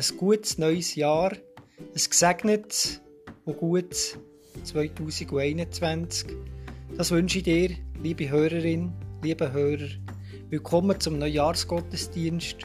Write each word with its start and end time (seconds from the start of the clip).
ein 0.00 0.16
gutes 0.16 0.56
neues 0.56 0.94
Jahr, 0.94 1.32
ein 1.32 1.92
gesegnetes 1.92 3.02
und 3.44 3.58
gutes 3.58 4.16
2021. 4.64 6.26
Das 6.96 7.10
wünsche 7.10 7.38
ich 7.38 7.44
dir, 7.44 7.76
liebe 8.02 8.30
Hörerin, 8.30 8.92
liebe 9.22 9.52
Hörer. 9.52 9.88
Willkommen 10.48 10.98
zum 10.98 11.18
Neujahrsgottesdienst 11.18 12.56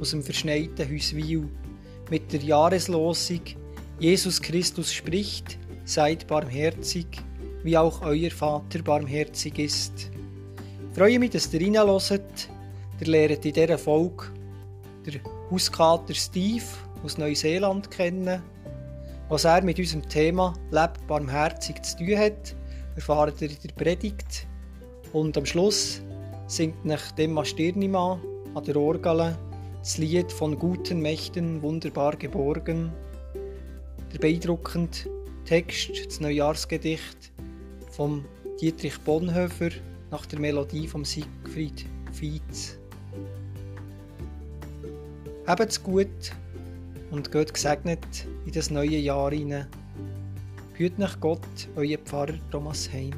aus 0.00 0.12
dem 0.12 0.22
verschneiten 0.22 0.88
Hüswil 0.88 1.50
mit 2.10 2.32
der 2.32 2.40
Jahreslosung 2.40 3.42
Jesus 3.98 4.40
Christus 4.40 4.90
spricht, 4.90 5.58
seid 5.84 6.26
barmherzig, 6.26 7.06
wie 7.64 7.76
auch 7.76 8.00
euer 8.00 8.30
Vater 8.30 8.80
barmherzig 8.82 9.58
ist. 9.58 10.10
Ich 10.90 10.98
freue 10.98 11.18
mich, 11.18 11.30
dass 11.32 11.52
ihr 11.52 11.60
reinhört. 11.60 12.48
Ihr 13.00 13.06
lernt 13.06 13.44
in 13.44 13.52
dieser 13.52 13.76
Folge 13.76 14.37
Hauskater 15.50 16.14
Steve 16.14 16.64
aus 17.02 17.16
Neuseeland 17.16 17.90
kennen. 17.90 18.42
Was 19.28 19.44
er 19.44 19.62
mit 19.62 19.78
unserem 19.78 20.08
Thema 20.08 20.54
Lebt 20.70 21.06
barmherzig 21.06 21.82
zu 21.82 21.98
tun 21.98 22.18
hat, 22.18 22.54
erfahrt 22.96 23.40
ihr 23.40 23.50
in 23.50 23.56
der 23.62 23.72
Predigt. 23.74 24.46
Und 25.12 25.36
am 25.38 25.46
Schluss 25.46 26.02
singt 26.46 26.84
nach 26.84 27.12
Demma 27.12 27.44
Stirnimann 27.44 28.20
an 28.54 28.64
der 28.64 28.76
Orgel 28.76 29.36
das 29.80 29.98
Lied 29.98 30.32
von 30.32 30.58
guten 30.58 31.00
Mächten 31.00 31.62
wunderbar 31.62 32.16
geborgen. 32.16 32.92
Der 34.12 34.18
beeindruckende 34.18 34.98
Text, 35.44 35.90
das 36.06 36.20
Neujahrsgedicht 36.20 37.32
von 37.90 38.24
Dietrich 38.60 38.98
Bonhoeffer 39.00 39.70
nach 40.10 40.26
der 40.26 40.40
Melodie 40.40 40.88
von 40.88 41.04
Siegfried 41.04 41.86
Fietz. 42.12 42.77
Habt's 45.48 45.82
gut 45.82 46.32
und 47.10 47.32
geht 47.32 47.54
gesegnet 47.54 48.26
in 48.44 48.52
das 48.52 48.70
neue 48.70 48.98
Jahr 48.98 49.30
hinein. 49.30 49.66
Hüt 50.74 50.98
nach 50.98 51.18
Gott, 51.20 51.40
euer 51.74 51.96
Pfarrer 51.96 52.34
Thomas 52.50 52.92
Heim. 52.92 53.14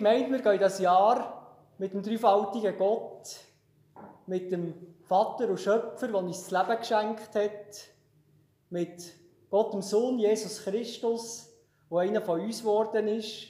Gemeinde, 0.00 0.30
wir 0.30 0.40
gehen 0.40 0.58
das 0.58 0.78
Jahr 0.78 1.46
mit 1.76 1.92
dem 1.92 2.02
dreifaltigen 2.02 2.74
Gott, 2.78 3.36
mit 4.26 4.50
dem 4.50 4.72
Vater 5.02 5.46
und 5.50 5.60
Schöpfer, 5.60 6.08
der 6.08 6.16
uns 6.16 6.48
das 6.48 6.50
Leben 6.52 6.80
geschenkt 6.80 7.34
hat, 7.34 7.90
mit 8.70 9.12
Gott 9.50 9.74
dem 9.74 9.82
Sohn 9.82 10.18
Jesus 10.18 10.62
Christus, 10.64 11.50
der 11.90 11.98
einer 11.98 12.22
von 12.22 12.40
uns 12.40 12.60
geworden 12.60 13.08
ist, 13.08 13.48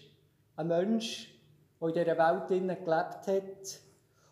ein 0.56 0.66
Mensch, 0.66 1.32
der 1.80 1.88
in 1.88 1.94
dieser 1.94 2.18
Welt 2.18 2.48
gelebt 2.48 2.88
hat. 3.28 3.80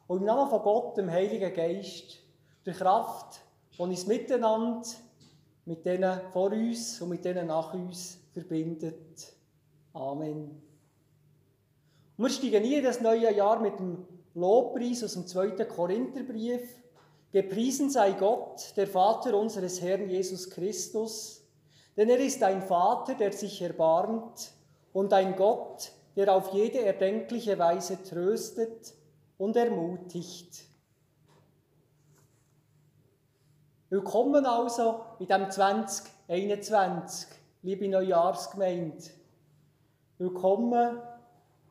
Und 0.08 0.18
im 0.18 0.24
Namen 0.24 0.50
von 0.50 0.62
Gott, 0.62 0.96
dem 0.96 1.08
Heiligen 1.08 1.54
Geist, 1.54 2.18
der 2.66 2.74
Kraft, 2.74 3.38
die 3.76 3.82
uns 3.82 4.08
miteinander, 4.08 4.88
mit 5.66 5.86
denen 5.86 6.20
vor 6.32 6.50
uns 6.50 7.00
und 7.00 7.10
mit 7.10 7.24
denen 7.24 7.46
nach 7.46 7.72
uns 7.74 8.18
verbindet. 8.34 9.34
Amen. 9.92 10.67
Wir 12.20 12.30
steigen 12.30 12.64
nie 12.64 12.82
das 12.82 13.00
neue 13.00 13.32
Jahr 13.32 13.60
mit 13.60 13.78
dem 13.78 14.04
Lobpreis 14.34 15.04
aus 15.04 15.12
dem 15.12 15.28
2. 15.28 15.50
Korintherbrief. 15.66 16.62
Gepriesen 17.30 17.90
sei 17.90 18.10
Gott, 18.14 18.76
der 18.76 18.88
Vater 18.88 19.38
unseres 19.38 19.80
Herrn 19.80 20.10
Jesus 20.10 20.50
Christus, 20.50 21.46
denn 21.96 22.08
er 22.08 22.18
ist 22.18 22.42
ein 22.42 22.60
Vater, 22.60 23.14
der 23.14 23.30
sich 23.30 23.62
erbarmt 23.62 24.50
und 24.92 25.12
ein 25.12 25.36
Gott, 25.36 25.92
der 26.16 26.34
auf 26.34 26.52
jede 26.52 26.80
erdenkliche 26.80 27.56
Weise 27.56 28.02
tröstet 28.02 28.94
und 29.36 29.54
ermutigt. 29.54 30.64
Willkommen 33.90 34.44
also 34.44 35.02
in 35.20 35.28
dem 35.28 35.48
2021, 35.52 37.28
liebe 37.62 37.86
Neujahrsgemeinde. 37.86 39.04
Willkommen 40.18 41.00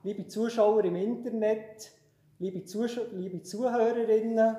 liebe 0.08 0.26
Zuschauer 0.26 0.86
im 0.86 0.96
Internet, 0.96 1.92
liebe, 2.40 2.64
Zusch 2.64 2.98
liebe 3.12 3.42
Zuhörerinnen, 3.42 4.40
ein 4.40 4.58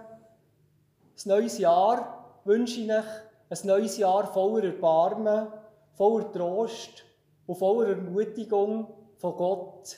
neues 1.24 1.56
Jahr 1.56 2.38
wünsche 2.44 2.82
ich 2.82 2.92
euch 2.92 3.04
ein 3.48 3.66
neues 3.66 3.96
Jahr 3.96 4.30
voller 4.30 4.64
Erbarmen, 4.64 5.48
voller 5.94 6.30
Trost 6.32 7.02
und 7.46 7.56
voller 7.56 7.96
Ermutigung 7.96 8.88
von 9.16 9.36
Gott. 9.36 9.96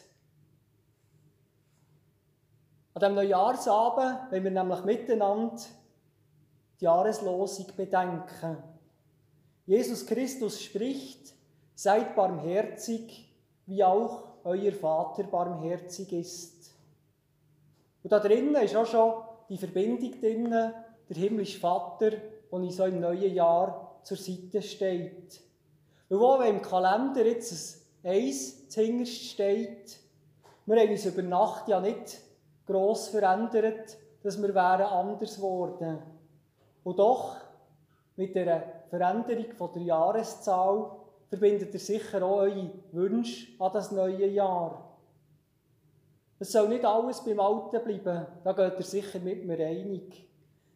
An 2.94 3.00
diesem 3.00 3.14
Neujahrsabend 3.16 4.30
wollen 4.30 4.44
wir 4.44 4.50
nämlich 4.52 4.84
miteinander 4.84 5.60
die 6.78 6.84
Jahreslosung 6.84 7.66
bedenken. 7.76 8.56
Jesus 9.66 10.06
Christus 10.06 10.62
spricht, 10.62 11.34
seid 11.74 12.14
barmherzig, 12.14 13.34
wie 13.66 13.82
auch 13.82 14.29
euer 14.44 14.72
Vater 14.72 15.24
barmherzig 15.24 16.12
ist. 16.12 16.74
Und 18.02 18.12
da 18.12 18.18
drinnen 18.18 18.54
ist 18.56 18.76
auch 18.76 18.86
schon 18.86 19.12
die 19.48 19.58
Verbindung 19.58 20.20
drin, 20.20 20.50
der 20.50 21.16
himmlische 21.16 21.58
Vater, 21.58 22.10
der 22.10 22.20
uns 22.50 22.76
so 22.76 22.84
im 22.84 23.00
neuen 23.00 23.34
Jahr 23.34 24.00
zur 24.02 24.16
Seite 24.16 24.62
steht. 24.62 25.40
Und 26.08 26.20
wo 26.20 26.40
im 26.42 26.62
Kalender 26.62 27.24
jetzt 27.26 27.84
ein 28.02 28.10
Eis 28.10 28.68
zuhinterst 28.68 29.12
steht, 29.12 29.98
wir 30.66 30.80
haben 30.80 30.90
uns 30.90 31.04
über 31.04 31.22
Nacht 31.22 31.68
ja 31.68 31.80
nicht 31.80 32.20
gross 32.66 33.08
verändert, 33.08 33.98
dass 34.22 34.40
wir 34.40 34.54
wären 34.54 34.82
anders 34.82 35.36
geworden. 35.36 35.98
Und 36.84 36.98
doch, 36.98 37.36
mit 38.16 38.34
der 38.34 38.84
Veränderung 38.88 39.72
der 39.74 39.82
Jahreszahl, 39.82 40.90
verbindet 41.30 41.72
ihr 41.72 41.80
sicher 41.80 42.22
auch 42.22 42.38
eure 42.38 42.70
Wünsche 42.90 43.46
an 43.60 43.72
das 43.72 43.92
neue 43.92 44.26
Jahr. 44.26 44.98
Es 46.40 46.52
soll 46.52 46.68
nicht 46.68 46.84
alles 46.84 47.24
beim 47.24 47.38
Alten 47.38 47.82
bleiben, 47.84 48.26
da 48.42 48.52
geht 48.52 48.78
ihr 48.78 48.84
sicher 48.84 49.20
mit 49.20 49.46
mir 49.46 49.64
einig. 49.64 50.26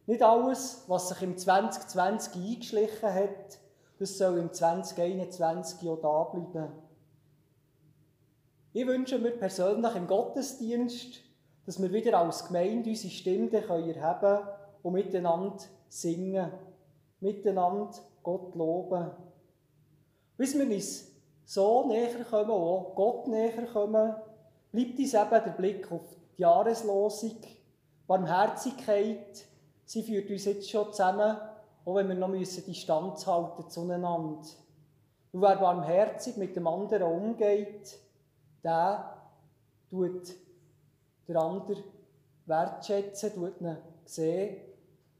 Nicht 0.07 0.23
alles, 0.23 0.85
was 0.87 1.09
sich 1.09 1.21
im 1.23 1.37
2020 1.37 2.35
eingeschlichen 2.35 3.13
hat, 3.13 3.59
das 3.99 4.17
soll 4.17 4.37
im 4.37 4.53
2021 4.53 5.89
auch 5.89 6.01
da 6.01 6.23
bleiben. 6.23 6.71
Ich 8.71 8.87
wünsche 8.87 9.19
mir 9.19 9.31
persönlich 9.31 9.95
im 9.95 10.07
Gottesdienst, 10.07 11.21
dass 11.65 11.81
wir 11.81 11.91
wieder 11.91 12.19
als 12.19 12.45
Gemeinde 12.47 12.91
unsere 12.91 13.11
Stimme 13.11 13.51
erheben 13.51 13.99
können 14.19 14.39
und 14.83 14.93
miteinander 14.93 15.57
singen, 15.89 16.51
miteinander 17.19 17.91
Gott 18.21 18.53
loben. 18.55 19.11
Bis 20.37 20.57
wir 20.57 20.65
uns 20.65 21.11
so 21.45 21.87
näher 21.87 22.23
kommen, 22.29 22.51
auch 22.51 22.93
Gott 22.95 23.27
näher 23.27 23.65
kommen, 23.71 24.15
bleibt 24.71 24.99
uns 24.99 25.13
eben 25.13 25.29
der 25.29 25.55
Blick 25.57 25.91
auf 25.91 26.01
die 26.37 26.41
Jahreslosung, 26.41 27.37
Barmherzigkeit, 28.07 29.45
sie 29.85 30.03
führt 30.03 30.29
uns 30.29 30.45
jetzt 30.45 30.69
schon 30.69 30.91
zusammen, 30.91 31.37
auch 31.85 31.95
wenn 31.95 32.07
wir 32.07 32.15
noch 32.15 32.27
müssen 32.27 32.65
Distanz 32.65 33.25
halten 33.27 33.69
zueinander. 33.69 34.41
Und 35.31 35.41
wer 35.41 35.55
barmherzig 35.57 36.37
mit 36.37 36.55
dem 36.55 36.67
anderen 36.67 37.03
umgeht, 37.03 37.99
der 38.63 39.17
tut 39.89 40.33
der 41.27 41.35
andere 41.37 41.83
wertschätzen, 42.45 43.33
tut 43.33 43.61
ihn 43.61 43.77
sehen, 44.05 44.57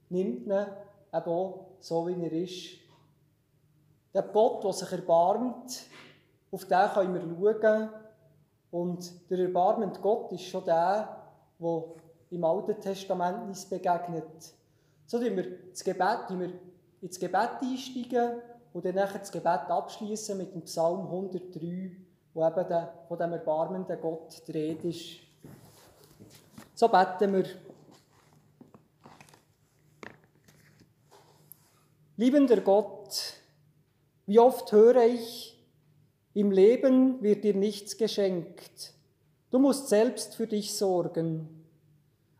nimmt 0.09 0.47
ihn 0.47 0.51
eben 0.51 1.25
auch 1.25 1.67
so, 1.79 2.07
wie 2.07 2.23
er 2.23 2.31
ist. 2.31 2.84
Der 4.15 4.23
Gott, 4.23 4.63
der 4.63 4.71
sich 4.71 4.89
erbarmt, 4.93 5.83
auf 6.49 6.63
den 6.63 6.89
können 6.93 7.39
wir 7.41 7.61
schauen. 7.61 7.89
Und 8.71 9.29
der 9.29 9.39
erbarmende 9.39 9.99
Gott 9.99 10.31
ist 10.31 10.45
schon 10.45 10.63
der, 10.63 11.21
der 11.59 11.83
im 12.29 12.43
Alten 12.45 12.79
Testament 12.79 13.43
uns 13.49 13.65
begegnet. 13.65 14.53
So 15.05 15.19
tun 15.19 15.35
wir, 15.35 15.69
das 15.69 15.83
Gebet, 15.83 16.29
wir 16.29 16.49
ins 17.01 17.19
Gebet 17.19 17.49
einsteigen 17.61 18.41
und 18.71 18.85
dann 18.85 18.95
das 18.95 19.31
Gebet 19.31 19.69
abschließen 19.69 20.37
mit 20.37 20.53
dem 20.53 20.61
Psalm 20.61 21.01
103, 21.01 21.91
wo 22.33 22.47
eben 22.47 22.67
der, 22.69 22.93
von 23.09 23.17
dem 23.17 23.33
erbarmenden 23.33 23.99
Gott 23.99 24.41
die 24.47 24.51
Rede 24.53 24.87
ist. 24.87 25.19
So 26.73 26.87
beten 26.87 27.33
wir. 27.33 27.45
Liebender 32.15 32.61
Gott, 32.61 33.44
wie 34.25 34.39
oft 34.39 34.71
höre 34.71 35.05
ich, 35.05 35.57
im 36.33 36.51
Leben 36.51 37.21
wird 37.21 37.43
dir 37.43 37.55
nichts 37.55 37.97
geschenkt. 37.97 38.93
Du 39.51 39.59
musst 39.59 39.87
selbst 39.87 40.35
für 40.35 40.47
dich 40.47 40.75
sorgen. 40.75 41.63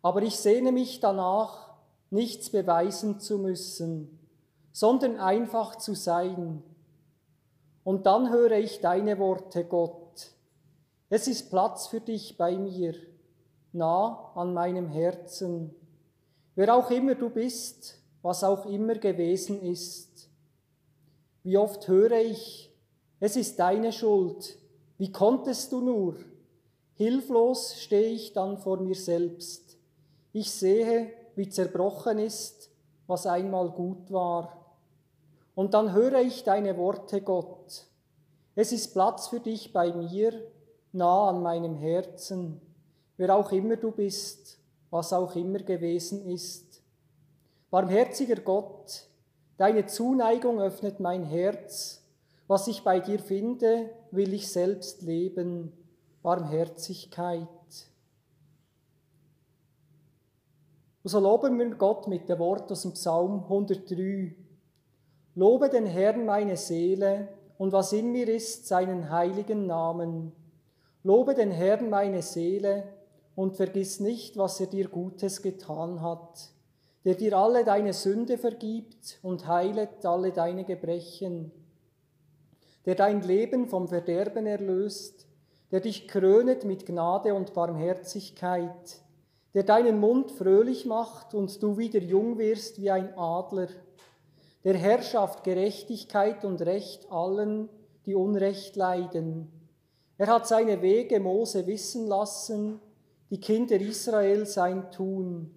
Aber 0.02 0.22
ich 0.22 0.36
sehne 0.36 0.72
mich 0.72 1.00
danach, 1.00 1.74
nichts 2.10 2.50
beweisen 2.50 3.20
zu 3.20 3.38
müssen, 3.38 4.20
sondern 4.72 5.20
einfach 5.20 5.78
zu 5.78 5.96
sein. 5.96 6.62
Und 7.84 8.06
dann 8.06 8.32
höre 8.32 8.54
ich 8.54 8.82
deine 8.82 9.18
Worte, 9.20 9.64
Gott. 9.64 10.32
Es 11.10 11.28
ist 11.28 11.50
Platz 11.50 11.88
für 11.88 12.02
dich 12.02 12.38
bei 12.38 12.58
mir, 12.58 12.96
nah 13.72 14.32
an 14.36 14.54
meinem 14.54 14.90
Herzen. 14.90 15.74
Wer 16.56 16.76
auch 16.76 16.90
immer 16.90 17.16
du 17.16 17.30
bist, 17.30 18.00
was 18.22 18.44
auch 18.44 18.66
immer 18.66 18.96
gewesen 18.96 19.62
ist. 19.62 20.15
Wie 21.46 21.60
oft 21.60 21.88
höre 21.88 22.14
ich, 22.14 22.74
es 23.20 23.36
ist 23.36 23.60
deine 23.60 23.92
Schuld, 23.92 24.58
wie 24.98 25.12
konntest 25.12 25.72
du 25.72 25.80
nur? 25.80 26.16
Hilflos 26.96 27.76
stehe 27.80 28.10
ich 28.10 28.34
dann 28.34 28.58
vor 28.58 28.80
mir 28.80 28.96
selbst. 28.96 29.78
Ich 30.34 30.50
sehe, 30.50 31.12
wie 31.36 31.48
zerbrochen 31.48 32.18
ist, 32.18 32.72
was 33.06 33.28
einmal 33.28 33.70
gut 33.70 34.12
war. 34.12 34.76
Und 35.54 35.76
dann 35.76 35.94
höre 35.94 36.20
ich 36.22 36.44
deine 36.44 36.78
Worte, 36.78 37.22
Gott. 37.22 37.86
Es 38.56 38.72
ist 38.72 38.94
Platz 38.94 39.28
für 39.28 39.40
dich 39.40 39.72
bei 39.72 39.94
mir, 39.94 40.34
nah 40.94 41.30
an 41.30 41.44
meinem 41.44 41.76
Herzen, 41.76 42.60
wer 43.18 43.36
auch 43.36 43.52
immer 43.52 43.76
du 43.76 43.92
bist, 43.92 44.58
was 44.90 45.14
auch 45.14 45.36
immer 45.36 45.60
gewesen 45.60 46.26
ist. 46.26 46.82
Barmherziger 47.70 48.38
Gott, 48.38 49.08
deine 49.58 49.86
Zuneigung 49.86 50.60
öffnet 50.60 51.00
mein 51.00 51.24
Herz. 51.24 52.02
Was 52.48 52.68
ich 52.68 52.84
bei 52.84 53.00
dir 53.00 53.20
finde, 53.20 53.90
will 54.12 54.34
ich 54.34 54.52
selbst 54.52 55.02
leben. 55.02 55.72
Barmherzigkeit. 56.22 57.48
Und 61.04 61.10
so 61.10 61.20
loben 61.20 61.60
wir 61.60 61.76
Gott 61.76 62.08
mit 62.08 62.30
dem 62.30 62.40
Wort 62.40 62.72
aus 62.72 62.82
dem 62.82 62.94
Psalm 62.94 63.44
103. 63.44 64.36
Lobe 65.36 65.70
den 65.70 65.86
Herrn 65.86 66.26
meine 66.26 66.58
Seele 66.58 67.30
und 67.58 67.74
was 67.74 67.94
in 67.94 68.12
mir 68.12 68.28
ist, 68.28 68.68
seinen 68.68 69.12
heiligen 69.12 69.68
Namen. 69.68 70.32
Lobe 71.04 71.36
den 71.36 71.52
Herrn 71.52 71.90
meine 71.90 72.24
Seele 72.24 72.92
und 73.36 73.56
vergiss 73.56 74.00
nicht, 74.00 74.38
was 74.38 74.60
er 74.60 74.68
dir 74.68 74.88
Gutes 74.88 75.42
getan 75.44 76.02
hat 76.02 76.55
der 77.06 77.14
dir 77.14 77.38
alle 77.38 77.64
deine 77.64 77.94
Sünde 77.94 78.38
vergibt 78.40 79.20
und 79.22 79.48
heilet 79.48 80.04
alle 80.06 80.32
deine 80.32 80.66
Gebrechen, 80.66 81.52
der 82.86 82.96
dein 82.96 83.22
Leben 83.22 83.68
vom 83.68 83.88
Verderben 83.88 84.48
erlöst, 84.48 85.28
der 85.72 85.82
dich 85.82 86.08
krönet 86.08 86.66
mit 86.66 86.86
Gnade 86.86 87.36
und 87.36 87.54
Barmherzigkeit, 87.54 89.02
der 89.54 89.64
deinen 89.64 90.00
Mund 90.00 90.32
fröhlich 90.32 90.86
macht 90.86 91.36
und 91.36 91.62
du 91.62 91.78
wieder 91.78 92.00
jung 92.00 92.40
wirst 92.40 92.82
wie 92.82 92.90
ein 92.90 93.16
Adler, 93.18 93.68
der 94.64 94.76
Herrschaft 94.76 95.44
Gerechtigkeit 95.44 96.44
und 96.44 96.62
Recht 96.64 97.12
allen, 97.12 97.70
die 98.08 98.16
Unrecht 98.16 98.76
leiden. 98.76 99.52
Er 100.18 100.28
hat 100.28 100.48
seine 100.48 100.82
Wege 100.82 101.20
Mose 101.20 101.68
wissen 101.68 102.08
lassen, 102.08 102.80
die 103.30 103.40
Kinder 103.40 103.80
Israel 103.80 104.48
sein 104.48 104.90
Tun. 104.92 105.52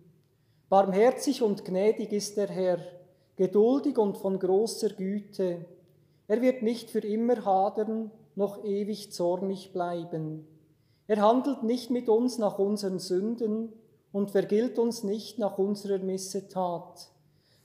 Barmherzig 0.69 1.41
und 1.41 1.65
gnädig 1.65 2.13
ist 2.13 2.37
der 2.37 2.49
Herr, 2.49 2.79
geduldig 3.37 3.97
und 3.97 4.19
von 4.19 4.39
großer 4.39 4.91
Güte. 4.91 5.65
Er 6.27 6.43
wird 6.43 6.63
nicht 6.63 6.91
für 6.91 6.99
immer 6.99 7.43
hadern, 7.43 8.11
noch 8.35 8.63
ewig 8.65 9.11
zornig 9.11 9.73
bleiben. 9.73 10.47
Er 11.07 11.23
handelt 11.23 11.63
nicht 11.63 11.89
mit 11.89 12.11
uns 12.11 12.37
nach 12.37 12.59
unseren 12.59 12.99
Sünden 12.99 13.73
und 14.13 14.31
vergilt 14.31 14.79
uns 14.79 15.05
nicht 15.05 15.39
nach 15.39 15.57
unserer 15.57 16.01
Missetat. 16.01 17.13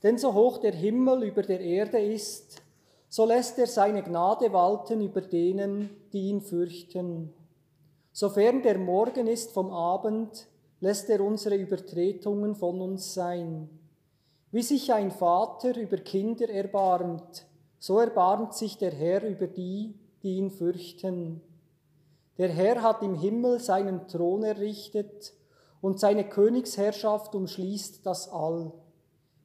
Denn 0.02 0.16
so 0.16 0.32
hoch 0.32 0.56
der 0.56 0.72
Himmel 0.72 1.24
über 1.24 1.42
der 1.42 1.60
Erde 1.60 1.98
ist, 1.98 2.62
so 3.10 3.26
lässt 3.26 3.58
er 3.58 3.66
seine 3.66 4.02
Gnade 4.02 4.50
walten 4.54 5.02
über 5.02 5.20
denen, 5.20 5.90
die 6.14 6.30
ihn 6.30 6.40
fürchten. 6.40 7.34
Sofern 8.12 8.62
der 8.62 8.78
Morgen 8.78 9.26
ist 9.26 9.52
vom 9.52 9.70
Abend, 9.70 10.48
lässt 10.80 11.08
er 11.10 11.20
unsere 11.20 11.56
Übertretungen 11.56 12.54
von 12.54 12.80
uns 12.80 13.14
sein. 13.14 13.68
Wie 14.50 14.62
sich 14.62 14.92
ein 14.92 15.10
Vater 15.10 15.76
über 15.76 15.96
Kinder 15.96 16.48
erbarmt, 16.48 17.46
so 17.78 17.98
erbarmt 17.98 18.54
sich 18.54 18.78
der 18.78 18.92
Herr 18.92 19.22
über 19.26 19.46
die, 19.46 19.94
die 20.22 20.36
ihn 20.36 20.50
fürchten. 20.50 21.40
Der 22.38 22.48
Herr 22.48 22.82
hat 22.82 23.02
im 23.02 23.14
Himmel 23.14 23.60
seinen 23.60 24.08
Thron 24.08 24.42
errichtet 24.42 25.34
und 25.80 26.00
seine 26.00 26.28
Königsherrschaft 26.28 27.34
umschließt 27.34 28.04
das 28.06 28.28
All. 28.28 28.72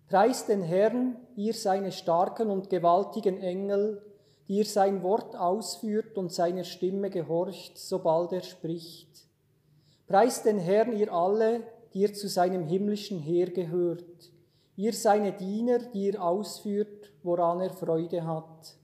Preist 0.07 0.49
den 0.49 0.63
Herrn, 0.63 1.17
ihr 1.35 1.53
seine 1.53 1.91
starken 1.91 2.49
und 2.49 2.69
gewaltigen 2.69 3.41
Engel, 3.41 4.01
die 4.47 4.57
ihr 4.57 4.65
sein 4.65 5.03
Wort 5.03 5.35
ausführt 5.35 6.17
und 6.17 6.31
seiner 6.31 6.63
Stimme 6.63 7.11
gehorcht, 7.11 7.77
sobald 7.77 8.31
er 8.31 8.41
spricht. 8.41 9.28
Preist 10.09 10.45
den 10.45 10.57
Herrn, 10.57 10.97
ihr 10.97 11.13
alle, 11.13 11.61
die 11.93 11.99
ihr 11.99 12.13
zu 12.15 12.27
seinem 12.27 12.63
himmlischen 12.63 13.19
Heer 13.19 13.51
gehört, 13.51 14.31
ihr 14.75 14.91
seine 14.91 15.33
Diener, 15.33 15.77
die 15.77 16.07
ihr 16.07 16.23
ausführt, 16.23 17.13
woran 17.21 17.61
er 17.61 17.69
Freude 17.69 18.25
hat. 18.25 18.75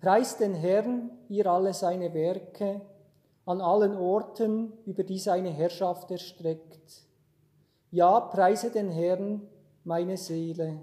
Preist 0.00 0.38
den 0.38 0.54
Herrn, 0.54 1.10
ihr 1.28 1.48
alle 1.48 1.74
seine 1.74 2.14
Werke, 2.14 2.80
an 3.44 3.60
allen 3.60 3.96
Orten, 3.96 4.72
über 4.86 5.02
die 5.02 5.18
seine 5.18 5.50
Herrschaft 5.50 6.12
erstreckt. 6.12 7.08
Ja, 7.90 8.20
preise 8.20 8.70
den 8.70 8.88
Herrn, 8.88 9.42
meine 9.82 10.16
Seele. 10.16 10.80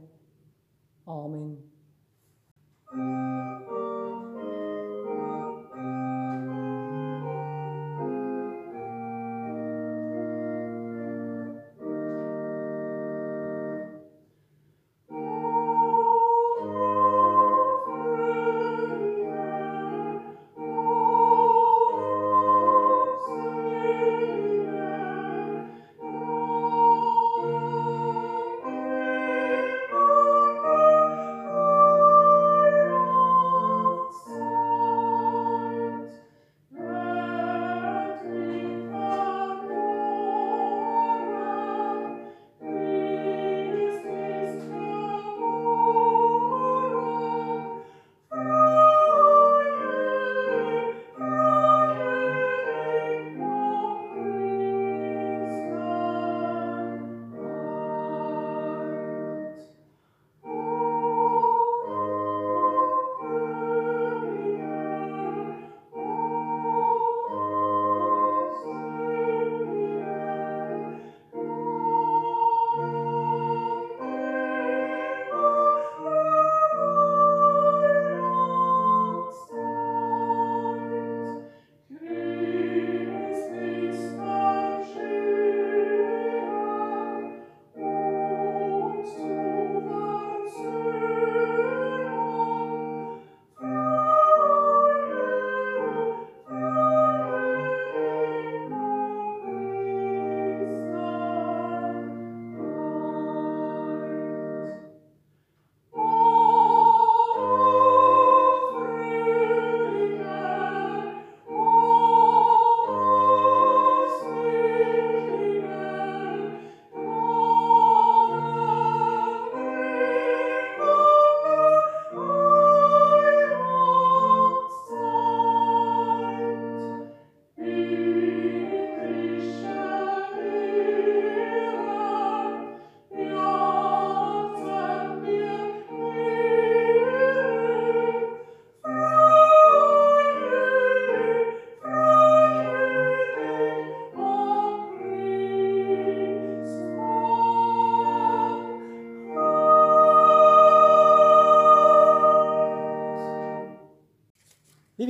Amen. 1.05 1.71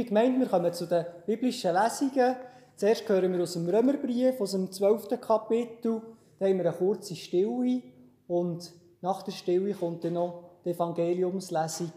Gemeinde, 0.09 0.39
wir 0.39 0.47
kommen 0.47 0.73
zu 0.73 0.87
den 0.87 1.05
biblischen 1.27 1.71
Lesungen. 1.71 2.35
Zuerst 2.75 3.07
hören 3.07 3.31
wir 3.31 3.43
aus 3.43 3.53
dem 3.53 3.69
Römerbrief, 3.69 4.41
aus 4.41 4.53
dem 4.53 4.71
12. 4.71 5.21
Kapitel. 5.21 6.01
Da 6.39 6.47
haben 6.47 6.57
wir 6.57 6.65
eine 6.65 6.75
kurze 6.75 7.15
Stille 7.15 7.83
und 8.27 8.73
nach 9.01 9.21
der 9.21 9.33
Stille 9.33 9.71
kommt 9.75 10.03
dann 10.03 10.13
noch 10.13 10.45
die 10.65 10.71
Evangeliumslesung. 10.71 11.91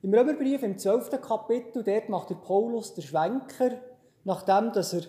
Im 0.00 0.14
Römerbrief 0.14 0.62
im 0.62 0.78
12. 0.78 1.20
Kapitel, 1.20 1.84
dort 1.84 2.08
macht 2.08 2.30
der 2.30 2.36
Paulus 2.36 2.94
der 2.94 3.02
Schwenker, 3.02 3.72
nachdem 4.24 4.72
dass 4.72 4.94
er 4.94 5.02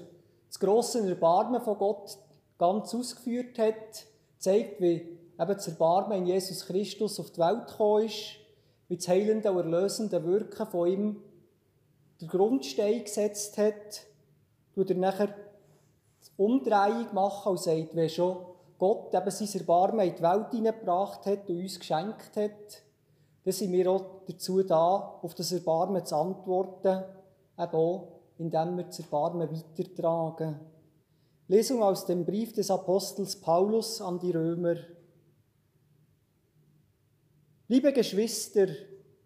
das 0.49 0.59
grosse 0.59 1.07
Erbarmen 1.07 1.61
von 1.61 1.77
Gott 1.77 2.17
ganz 2.57 2.93
ausgeführt 2.93 3.57
hat, 3.57 4.05
zeigt, 4.37 4.81
wie 4.81 4.95
eben 4.95 5.17
das 5.37 5.65
Erbarmen 5.65 6.17
in 6.17 6.25
Jesus 6.25 6.65
Christus 6.65 7.21
auf 7.21 7.31
die 7.31 7.39
Welt 7.39 7.67
gekommen 7.67 8.03
ist, 8.03 8.35
wie 8.89 8.97
das 8.97 9.07
heilende 9.07 9.51
und 9.51 9.57
erlösende 9.59 10.23
Wirken 10.25 10.67
von 10.67 10.87
ihm 10.87 11.21
der 12.19 12.27
Grundstein 12.27 13.03
gesetzt 13.03 13.57
hat, 13.57 14.01
tut 14.73 14.89
er 14.89 14.97
nachher 14.97 15.27
die 15.27 16.31
Umdrehung 16.35 17.13
machen 17.13 17.51
und 17.51 17.59
sagt, 17.59 17.95
wenn 17.95 18.09
schon 18.09 18.45
Gott 18.77 19.13
eben 19.13 19.31
sein 19.31 19.59
Erbarmen 19.59 20.07
in 20.07 20.15
die 20.15 20.21
Welt 20.21 20.51
hineingebracht 20.51 21.25
hat 21.25 21.49
und 21.49 21.61
uns 21.61 21.79
geschenkt 21.79 22.35
hat, 22.35 22.83
dann 23.43 23.53
sind 23.53 23.71
wir 23.71 23.89
auch 23.89 24.05
dazu 24.27 24.63
da, 24.63 25.19
auf 25.21 25.33
das 25.33 25.51
Erbarmen 25.51 26.05
zu 26.05 26.15
antworten, 26.15 27.03
eben 27.57 27.73
auch, 27.73 28.07
indem 28.37 28.77
wir 28.77 28.83
das 28.85 28.99
Erbarmen 28.99 29.49
weitertragen. 29.49 30.59
Lesung 31.47 31.81
aus 31.81 32.05
dem 32.05 32.25
Brief 32.25 32.53
des 32.53 32.69
Apostels 32.69 33.35
Paulus 33.35 34.01
an 34.01 34.19
die 34.19 34.31
Römer. 34.31 34.75
Liebe 37.71 37.93
Geschwister, 37.93 38.65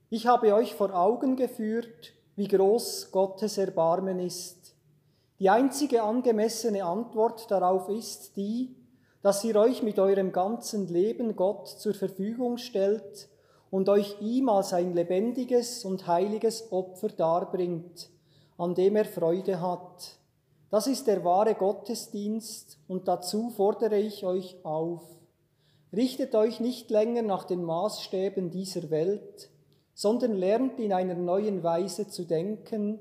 ich 0.10 0.28
habe 0.28 0.54
euch 0.54 0.76
vor 0.76 0.94
Augen 0.94 1.38
geführt, 1.38 2.12
wie 2.36 2.50
groß 2.50 3.10
Gottes 3.14 3.58
Erbarmen 3.58 4.20
ist. 4.20 4.76
Die 5.40 5.50
einzige 5.50 6.04
angemessene 6.04 6.84
Antwort 6.84 7.50
darauf 7.50 7.88
ist 7.88 8.36
die, 8.36 8.76
dass 9.22 9.46
ihr 9.46 9.56
euch 9.56 9.82
mit 9.82 9.98
eurem 9.98 10.34
ganzen 10.34 10.90
Leben 10.90 11.38
Gott 11.38 11.70
zur 11.70 11.94
Verfügung 11.94 12.58
stellt 12.58 13.30
und 13.72 13.88
euch 13.88 14.18
ihm 14.20 14.50
als 14.50 14.74
ein 14.74 14.94
lebendiges 14.94 15.86
und 15.86 16.06
heiliges 16.08 16.70
Opfer 16.70 17.08
darbringt, 17.08 18.10
an 18.58 18.76
dem 18.76 18.98
er 18.98 19.06
Freude 19.06 19.62
hat. 19.62 20.18
Das 20.70 20.88
ist 20.88 21.08
der 21.08 21.24
wahre 21.24 21.56
Gottesdienst 21.56 22.78
und 22.90 23.08
dazu 23.08 23.52
fordere 23.52 24.00
ich 24.00 24.26
euch 24.26 24.58
auf. 24.66 25.02
Richtet 25.96 26.34
euch 26.34 26.60
nicht 26.60 26.90
länger 26.90 27.22
nach 27.22 27.44
den 27.44 27.64
Maßstäben 27.64 28.50
dieser 28.50 28.90
Welt, 28.90 29.50
sondern 29.94 30.34
lernt 30.34 30.80
in 30.80 30.92
einer 30.92 31.14
neuen 31.14 31.62
Weise 31.62 32.08
zu 32.08 32.26
denken, 32.26 33.00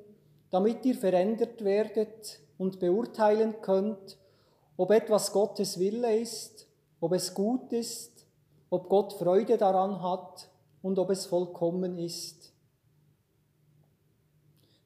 damit 0.50 0.84
ihr 0.84 0.94
verändert 0.94 1.64
werdet 1.64 2.40
und 2.58 2.80
beurteilen 2.80 3.54
könnt, 3.62 4.18
ob 4.76 4.90
etwas 4.90 5.32
Gottes 5.32 5.78
Wille 5.78 6.18
ist, 6.18 6.66
ob 7.00 7.12
es 7.12 7.32
gut 7.32 7.72
ist, 7.72 8.26
ob 8.68 8.90
Gott 8.90 9.14
Freude 9.14 9.56
daran 9.56 10.02
hat 10.02 10.50
und 10.82 10.98
ob 10.98 11.08
es 11.10 11.24
vollkommen 11.24 11.98
ist. 11.98 12.52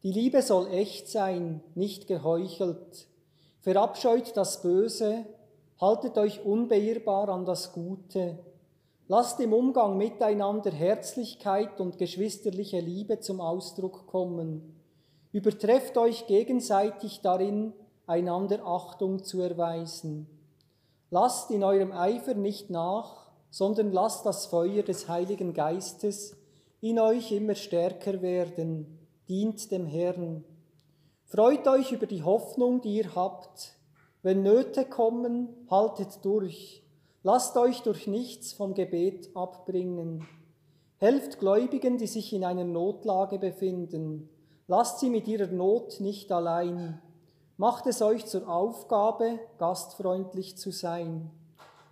Die 0.04 0.12
Liebe 0.12 0.42
soll 0.42 0.68
echt 0.68 1.08
sein, 1.08 1.60
nicht 1.74 2.06
geheuchelt. 2.06 3.08
Verabscheut 3.60 4.36
das 4.36 4.62
Böse, 4.62 5.26
haltet 5.80 6.18
euch 6.18 6.44
unbeirrbar 6.44 7.28
an 7.28 7.44
das 7.44 7.72
Gute. 7.72 8.38
Lasst 9.08 9.38
im 9.40 9.52
Umgang 9.52 9.96
miteinander 9.96 10.70
Herzlichkeit 10.70 11.80
und 11.80 11.98
geschwisterliche 11.98 12.80
Liebe 12.80 13.20
zum 13.20 13.40
Ausdruck 13.40 14.06
kommen. 14.06 14.74
Übertrefft 15.32 15.96
euch 15.96 16.26
gegenseitig 16.26 17.20
darin, 17.20 17.72
einander 18.06 18.66
Achtung 18.66 19.22
zu 19.22 19.40
erweisen. 19.40 20.26
Lasst 21.10 21.50
in 21.50 21.62
eurem 21.62 21.92
Eifer 21.92 22.34
nicht 22.34 22.70
nach, 22.70 23.30
sondern 23.50 23.92
lasst 23.92 24.26
das 24.26 24.46
Feuer 24.46 24.82
des 24.82 25.08
Heiligen 25.08 25.54
Geistes 25.54 26.36
in 26.80 26.98
euch 26.98 27.32
immer 27.32 27.54
stärker 27.54 28.22
werden 28.22 28.98
dient 29.28 29.70
dem 29.72 29.86
Herrn. 29.86 30.44
Freut 31.24 31.66
euch 31.66 31.92
über 31.92 32.06
die 32.06 32.22
Hoffnung, 32.22 32.80
die 32.80 32.98
ihr 32.98 33.14
habt. 33.14 33.75
Wenn 34.26 34.42
Nöte 34.42 34.84
kommen, 34.84 35.50
haltet 35.70 36.24
durch. 36.24 36.82
Lasst 37.22 37.56
euch 37.56 37.82
durch 37.82 38.08
nichts 38.08 38.52
vom 38.52 38.74
Gebet 38.74 39.30
abbringen. 39.36 40.26
Helft 40.98 41.38
Gläubigen, 41.38 41.96
die 41.96 42.08
sich 42.08 42.32
in 42.32 42.42
einer 42.42 42.64
Notlage 42.64 43.38
befinden. 43.38 44.28
Lasst 44.66 44.98
sie 44.98 45.10
mit 45.10 45.28
ihrer 45.28 45.46
Not 45.46 46.00
nicht 46.00 46.32
allein. 46.32 47.00
Macht 47.56 47.86
es 47.86 48.02
euch 48.02 48.26
zur 48.26 48.48
Aufgabe, 48.48 49.38
gastfreundlich 49.58 50.56
zu 50.56 50.72
sein. 50.72 51.30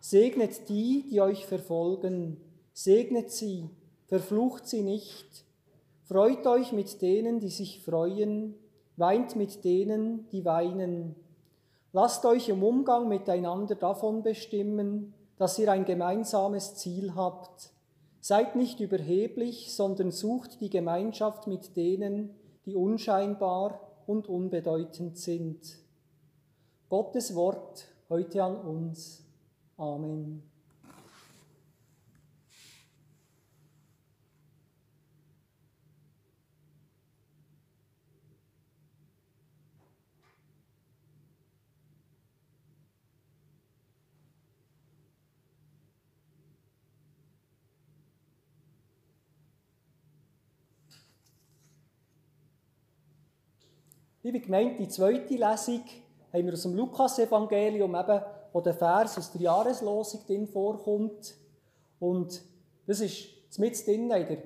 Segnet 0.00 0.68
die, 0.68 1.06
die 1.08 1.20
euch 1.20 1.46
verfolgen. 1.46 2.40
Segnet 2.72 3.30
sie, 3.30 3.70
verflucht 4.08 4.66
sie 4.66 4.82
nicht. 4.82 5.44
Freut 6.02 6.44
euch 6.48 6.72
mit 6.72 7.00
denen, 7.00 7.38
die 7.38 7.50
sich 7.50 7.80
freuen, 7.84 8.56
weint 8.96 9.36
mit 9.36 9.64
denen, 9.64 10.28
die 10.32 10.44
weinen. 10.44 11.14
Lasst 11.94 12.26
euch 12.26 12.48
im 12.48 12.64
Umgang 12.64 13.06
miteinander 13.06 13.76
davon 13.76 14.24
bestimmen, 14.24 15.14
dass 15.36 15.60
ihr 15.60 15.70
ein 15.70 15.84
gemeinsames 15.84 16.74
Ziel 16.74 17.14
habt. 17.14 17.70
Seid 18.18 18.56
nicht 18.56 18.80
überheblich, 18.80 19.72
sondern 19.72 20.10
sucht 20.10 20.60
die 20.60 20.70
Gemeinschaft 20.70 21.46
mit 21.46 21.76
denen, 21.76 22.34
die 22.66 22.74
unscheinbar 22.74 23.92
und 24.08 24.28
unbedeutend 24.28 25.18
sind. 25.18 25.60
Gottes 26.88 27.36
Wort 27.36 27.86
heute 28.08 28.42
an 28.42 28.56
uns. 28.56 29.22
Amen. 29.76 30.42
Liebe 54.26 54.40
Gemeinde, 54.40 54.76
die 54.78 54.88
zweite 54.88 55.34
Lesung 55.34 55.84
haben 56.32 56.46
wir 56.46 56.54
aus 56.54 56.62
dem 56.62 56.74
Lukas-Evangelium, 56.74 57.92
wo 58.54 58.60
der 58.62 58.72
Vers 58.72 59.18
aus 59.18 59.30
der 59.32 59.42
Jahreslosung 59.42 60.24
drin 60.26 60.48
vorkommt. 60.48 61.34
Und 62.00 62.40
das 62.86 63.00
ist 63.00 63.58
mit 63.58 63.86
drin 63.86 64.10
in 64.10 64.26
der 64.26 64.38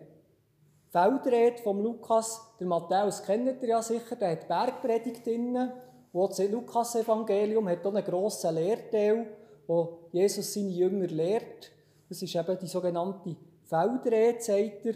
Feldrede 0.90 1.62
vom 1.62 1.80
Lukas. 1.80 2.40
Der 2.58 2.66
Matthäus 2.66 3.22
kennt 3.22 3.62
ihr 3.62 3.68
ja 3.68 3.80
sicher, 3.80 4.16
der 4.16 4.32
hat 4.32 4.48
Bergpredigt 4.48 5.24
drin. 5.24 5.70
Wo 6.12 6.26
das 6.26 6.40
Lukas-Evangelium 6.40 7.68
hat 7.68 7.86
auch 7.86 7.94
einen 7.94 8.04
grossen 8.04 8.56
Lehrteil, 8.56 9.28
wo 9.68 10.08
Jesus 10.10 10.54
seine 10.54 10.70
Jünger 10.70 11.06
lehrt. 11.06 11.70
Das 12.08 12.20
ist 12.20 12.34
eben 12.34 12.58
die 12.60 12.66
sogenannte 12.66 13.36
Feldrede, 13.62 14.40
sagt 14.40 14.86
er. 14.86 14.94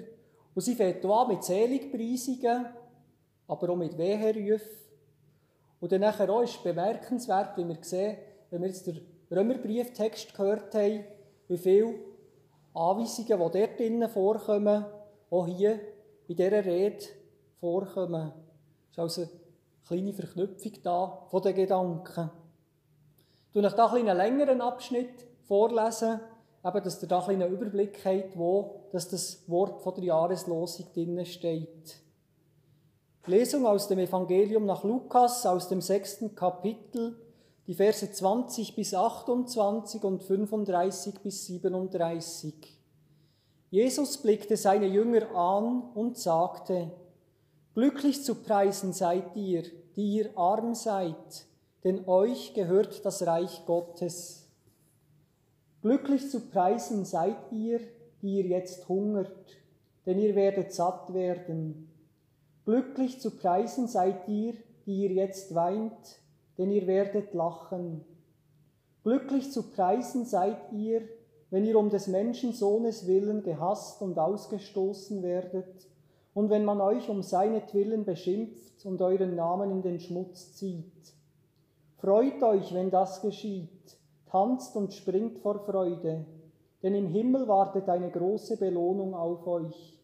Und 0.56 0.62
sie 0.62 0.74
fängt 0.74 1.04
an 1.04 1.28
mit 1.28 1.44
Seligpreisungen 1.44 2.81
aber 3.46 3.70
auch 3.70 3.76
mit 3.76 3.96
Weherufen. 3.98 4.68
Und 5.80 5.92
dann 5.92 6.02
nachher 6.02 6.30
auch 6.30 6.42
ist 6.42 6.62
bemerkenswert, 6.62 7.56
wie 7.56 7.66
wir 7.66 7.78
sehen, 7.80 8.18
wenn 8.50 8.62
wir 8.62 8.68
jetzt 8.68 8.86
den 8.86 9.00
Römerbrieftext 9.30 10.34
gehört 10.34 10.74
haben, 10.74 11.04
wie 11.48 11.58
viele 11.58 11.94
Anweisungen, 12.74 13.26
die 13.26 13.58
dort 13.58 13.78
drinnen 13.78 14.08
vorkommen, 14.08 14.84
auch 15.30 15.46
hier 15.46 15.80
in 16.28 16.36
dieser 16.36 16.64
Rede 16.64 17.04
vorkommen. 17.60 18.32
Es 18.90 18.92
ist 18.92 18.98
also 18.98 19.22
eine 19.22 19.30
kleine 19.86 20.12
Verknüpfung 20.12 20.72
da 20.82 21.26
von 21.30 21.42
den 21.42 21.54
Gedanken. 21.54 22.30
Ich 23.54 23.60
lese 23.60 23.78
euch 23.78 23.90
hier 23.90 24.00
einen 24.00 24.16
längeren 24.16 24.60
Abschnitt 24.60 25.26
vorlesen, 25.42 26.20
eben, 26.64 26.84
dass 26.84 27.02
ihr 27.02 27.08
da 27.08 27.20
einen 27.26 27.52
Überblick 27.52 28.04
habt, 28.04 28.36
wo 28.36 28.88
das 28.92 29.48
Wort 29.48 29.82
von 29.82 29.94
der 29.94 30.04
Jahreslosung 30.04 30.86
drinnen 30.94 31.26
steht. 31.26 32.01
Lesung 33.26 33.66
aus 33.66 33.86
dem 33.86 34.00
Evangelium 34.00 34.66
nach 34.66 34.82
Lukas 34.82 35.46
aus 35.46 35.68
dem 35.68 35.80
sechsten 35.80 36.34
Kapitel, 36.34 37.16
die 37.68 37.74
Verse 37.74 38.10
20 38.10 38.74
bis 38.74 38.94
28 38.94 40.02
und 40.02 40.24
35 40.24 41.20
bis 41.20 41.46
37. 41.46 42.52
Jesus 43.70 44.18
blickte 44.18 44.56
seine 44.56 44.86
Jünger 44.86 45.36
an 45.36 45.82
und 45.94 46.18
sagte, 46.18 46.90
Glücklich 47.74 48.24
zu 48.24 48.34
preisen 48.34 48.92
seid 48.92 49.36
ihr, 49.36 49.62
die 49.94 50.16
ihr 50.16 50.36
arm 50.36 50.74
seid, 50.74 51.46
denn 51.84 52.08
euch 52.08 52.54
gehört 52.54 53.06
das 53.06 53.24
Reich 53.24 53.62
Gottes. 53.66 54.50
Glücklich 55.80 56.28
zu 56.28 56.40
preisen 56.40 57.04
seid 57.04 57.52
ihr, 57.52 57.78
die 58.20 58.38
ihr 58.38 58.46
jetzt 58.46 58.88
hungert, 58.88 59.46
denn 60.06 60.18
ihr 60.18 60.34
werdet 60.34 60.72
satt 60.72 61.14
werden. 61.14 61.91
Glücklich 62.64 63.20
zu 63.20 63.32
preisen 63.32 63.88
seid 63.88 64.28
ihr, 64.28 64.54
die 64.86 65.02
ihr 65.02 65.12
jetzt 65.12 65.54
weint, 65.54 66.20
denn 66.58 66.70
ihr 66.70 66.86
werdet 66.86 67.34
lachen. 67.34 68.04
Glücklich 69.02 69.50
zu 69.50 69.70
preisen 69.70 70.24
seid 70.24 70.72
ihr, 70.72 71.02
wenn 71.50 71.64
ihr 71.64 71.78
um 71.78 71.90
des 71.90 72.06
Menschensohnes 72.06 73.06
willen 73.06 73.42
gehasst 73.42 74.00
und 74.00 74.18
ausgestoßen 74.18 75.22
werdet, 75.22 75.88
und 76.34 76.48
wenn 76.50 76.64
man 76.64 76.80
euch 76.80 77.08
um 77.08 77.22
seinetwillen 77.22 78.04
beschimpft 78.04 78.86
und 78.86 79.02
euren 79.02 79.34
Namen 79.36 79.70
in 79.70 79.82
den 79.82 80.00
Schmutz 80.00 80.54
zieht. 80.54 81.12
Freut 81.98 82.42
euch, 82.42 82.72
wenn 82.72 82.90
das 82.90 83.20
geschieht, 83.20 83.98
tanzt 84.26 84.74
und 84.76 84.94
springt 84.94 85.38
vor 85.40 85.58
Freude, 85.60 86.24
denn 86.82 86.94
im 86.94 87.06
Himmel 87.06 87.46
wartet 87.48 87.88
eine 87.88 88.10
große 88.10 88.56
Belohnung 88.56 89.14
auf 89.14 89.46
euch. 89.46 90.01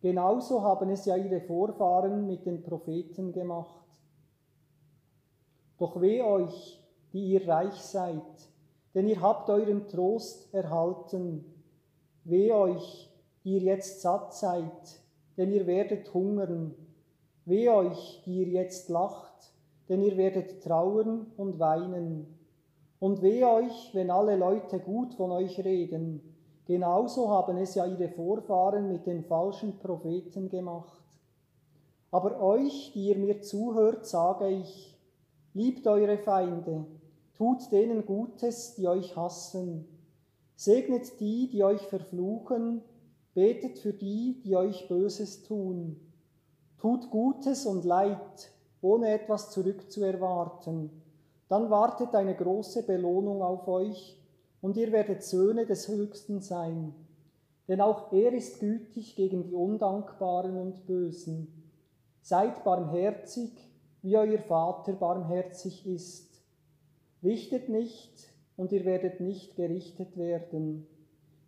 Genauso 0.00 0.62
haben 0.62 0.88
es 0.90 1.04
ja 1.04 1.16
ihre 1.16 1.40
Vorfahren 1.42 2.26
mit 2.26 2.46
den 2.46 2.62
Propheten 2.62 3.32
gemacht. 3.32 3.84
Doch 5.78 6.00
weh 6.00 6.22
euch, 6.22 6.82
die 7.12 7.32
ihr 7.32 7.46
reich 7.46 7.74
seid, 7.82 8.22
denn 8.94 9.08
ihr 9.08 9.20
habt 9.20 9.50
euren 9.50 9.88
Trost 9.88 10.52
erhalten. 10.54 11.44
Weh 12.24 12.52
euch, 12.52 13.10
die 13.44 13.54
ihr 13.54 13.62
jetzt 13.62 14.00
satt 14.00 14.34
seid, 14.34 15.00
denn 15.36 15.52
ihr 15.52 15.66
werdet 15.66 16.12
hungern. 16.14 16.74
Weh 17.44 17.68
euch, 17.68 18.22
die 18.24 18.40
ihr 18.40 18.48
jetzt 18.48 18.88
lacht, 18.88 19.52
denn 19.88 20.02
ihr 20.02 20.16
werdet 20.16 20.62
trauern 20.62 21.26
und 21.36 21.58
weinen. 21.58 22.38
Und 23.00 23.22
weh 23.22 23.44
euch, 23.44 23.90
wenn 23.94 24.10
alle 24.10 24.36
Leute 24.36 24.78
gut 24.78 25.14
von 25.14 25.30
euch 25.32 25.64
reden. 25.64 26.29
Genauso 26.70 27.28
haben 27.30 27.56
es 27.56 27.74
ja 27.74 27.84
ihre 27.84 28.08
Vorfahren 28.10 28.86
mit 28.86 29.04
den 29.04 29.24
falschen 29.24 29.80
Propheten 29.80 30.48
gemacht. 30.48 31.02
Aber 32.12 32.40
euch, 32.40 32.92
die 32.94 33.08
ihr 33.08 33.18
mir 33.18 33.40
zuhört, 33.40 34.06
sage 34.06 34.48
ich, 34.50 34.96
Liebt 35.52 35.88
eure 35.88 36.16
Feinde, 36.16 36.86
tut 37.34 37.72
denen 37.72 38.06
Gutes, 38.06 38.76
die 38.76 38.86
euch 38.86 39.16
hassen. 39.16 39.88
Segnet 40.54 41.18
die, 41.18 41.50
die 41.50 41.64
euch 41.64 41.88
verfluchen, 41.88 42.82
betet 43.34 43.80
für 43.80 43.92
die, 43.92 44.40
die 44.44 44.54
euch 44.54 44.86
Böses 44.86 45.42
tun. 45.42 45.96
Tut 46.78 47.10
Gutes 47.10 47.66
und 47.66 47.84
Leid, 47.84 48.52
ohne 48.80 49.08
etwas 49.08 49.50
zurückzuerwarten. 49.50 51.02
Dann 51.48 51.68
wartet 51.68 52.14
eine 52.14 52.36
große 52.36 52.84
Belohnung 52.84 53.42
auf 53.42 53.66
euch, 53.66 54.19
und 54.60 54.76
ihr 54.76 54.92
werdet 54.92 55.22
Söhne 55.22 55.66
des 55.66 55.88
Höchsten 55.88 56.40
sein. 56.40 56.94
Denn 57.68 57.80
auch 57.80 58.12
er 58.12 58.32
ist 58.32 58.60
gütig 58.60 59.16
gegen 59.16 59.44
die 59.44 59.54
Undankbaren 59.54 60.56
und 60.56 60.86
Bösen. 60.86 61.70
Seid 62.20 62.64
barmherzig, 62.64 63.52
wie 64.02 64.16
euer 64.16 64.38
Vater 64.40 64.92
barmherzig 64.94 65.86
ist. 65.86 66.42
Richtet 67.22 67.68
nicht, 67.68 68.28
und 68.56 68.72
ihr 68.72 68.84
werdet 68.84 69.20
nicht 69.20 69.56
gerichtet 69.56 70.18
werden. 70.18 70.86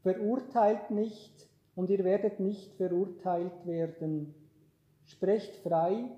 Verurteilt 0.02 0.90
nicht, 0.90 1.48
und 1.74 1.90
ihr 1.90 2.04
werdet 2.04 2.40
nicht 2.40 2.74
verurteilt 2.74 3.66
werden. 3.66 4.34
Sprecht 5.04 5.56
frei, 5.56 6.10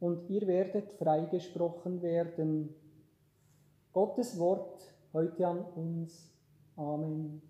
und 0.00 0.28
ihr 0.28 0.46
werdet 0.46 0.92
freigesprochen 0.94 2.02
werden. 2.02 2.74
Gottes 3.92 4.38
Wort 4.38 4.92
heute 5.12 5.46
an 5.46 5.64
uns. 5.76 6.33
Amen. 6.78 7.40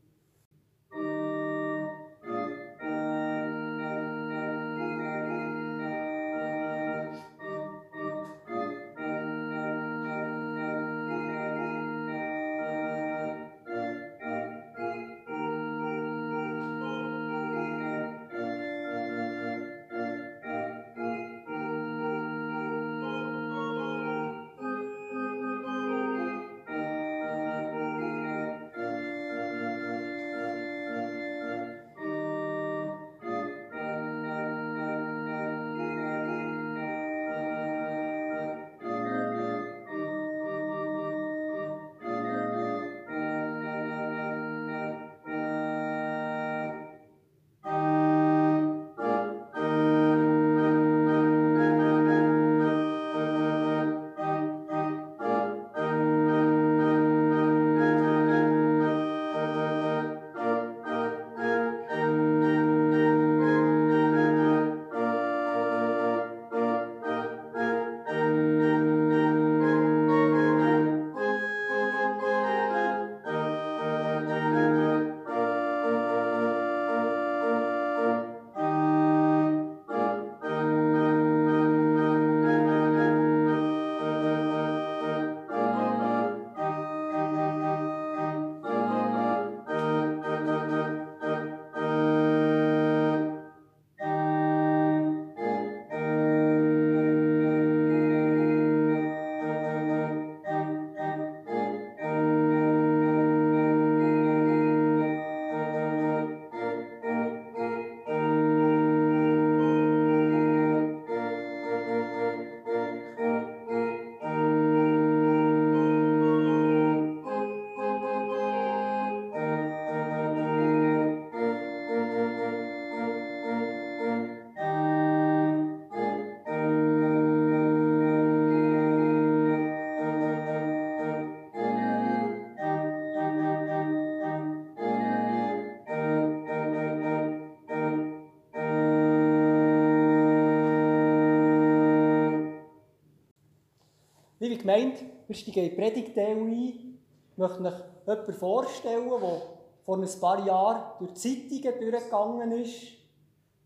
Liebe 144.55 144.67
Gemeinde, 144.67 145.01
wir 145.27 145.35
steigen 145.35 145.65
in 145.65 145.71
die 145.71 145.75
Predigtteil 145.75 146.37
ein. 146.37 146.99
Ich 147.33 147.37
möchte 147.37 147.61
euch 147.61 147.75
jemanden 148.07 148.33
vorstellen, 148.35 149.11
der 149.11 149.43
vor 149.85 149.99
ein 149.99 150.21
paar 150.21 150.47
Jahren 150.47 150.83
durch 151.01 151.13
die 151.15 151.61
Zeitungen 151.61 151.91
durchgegangen 151.91 152.53
ist. 152.53 152.83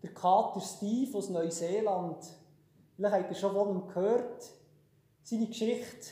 Der 0.03 0.15
Kater 0.15 0.61
Steve 0.61 1.19
aus 1.19 1.29
Neuseeland. 1.29 2.25
Vielleicht 2.97 3.15
habt 3.15 3.31
ihr 3.31 3.37
schon 3.37 3.53
von 3.53 3.69
ihm 3.69 3.87
gehört. 3.87 4.51
Seine 5.23 5.47
Geschichte 5.47 6.09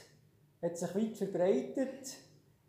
hat 0.60 0.76
sich 0.76 0.94
weit 0.94 1.16
verbreitet 1.16 2.16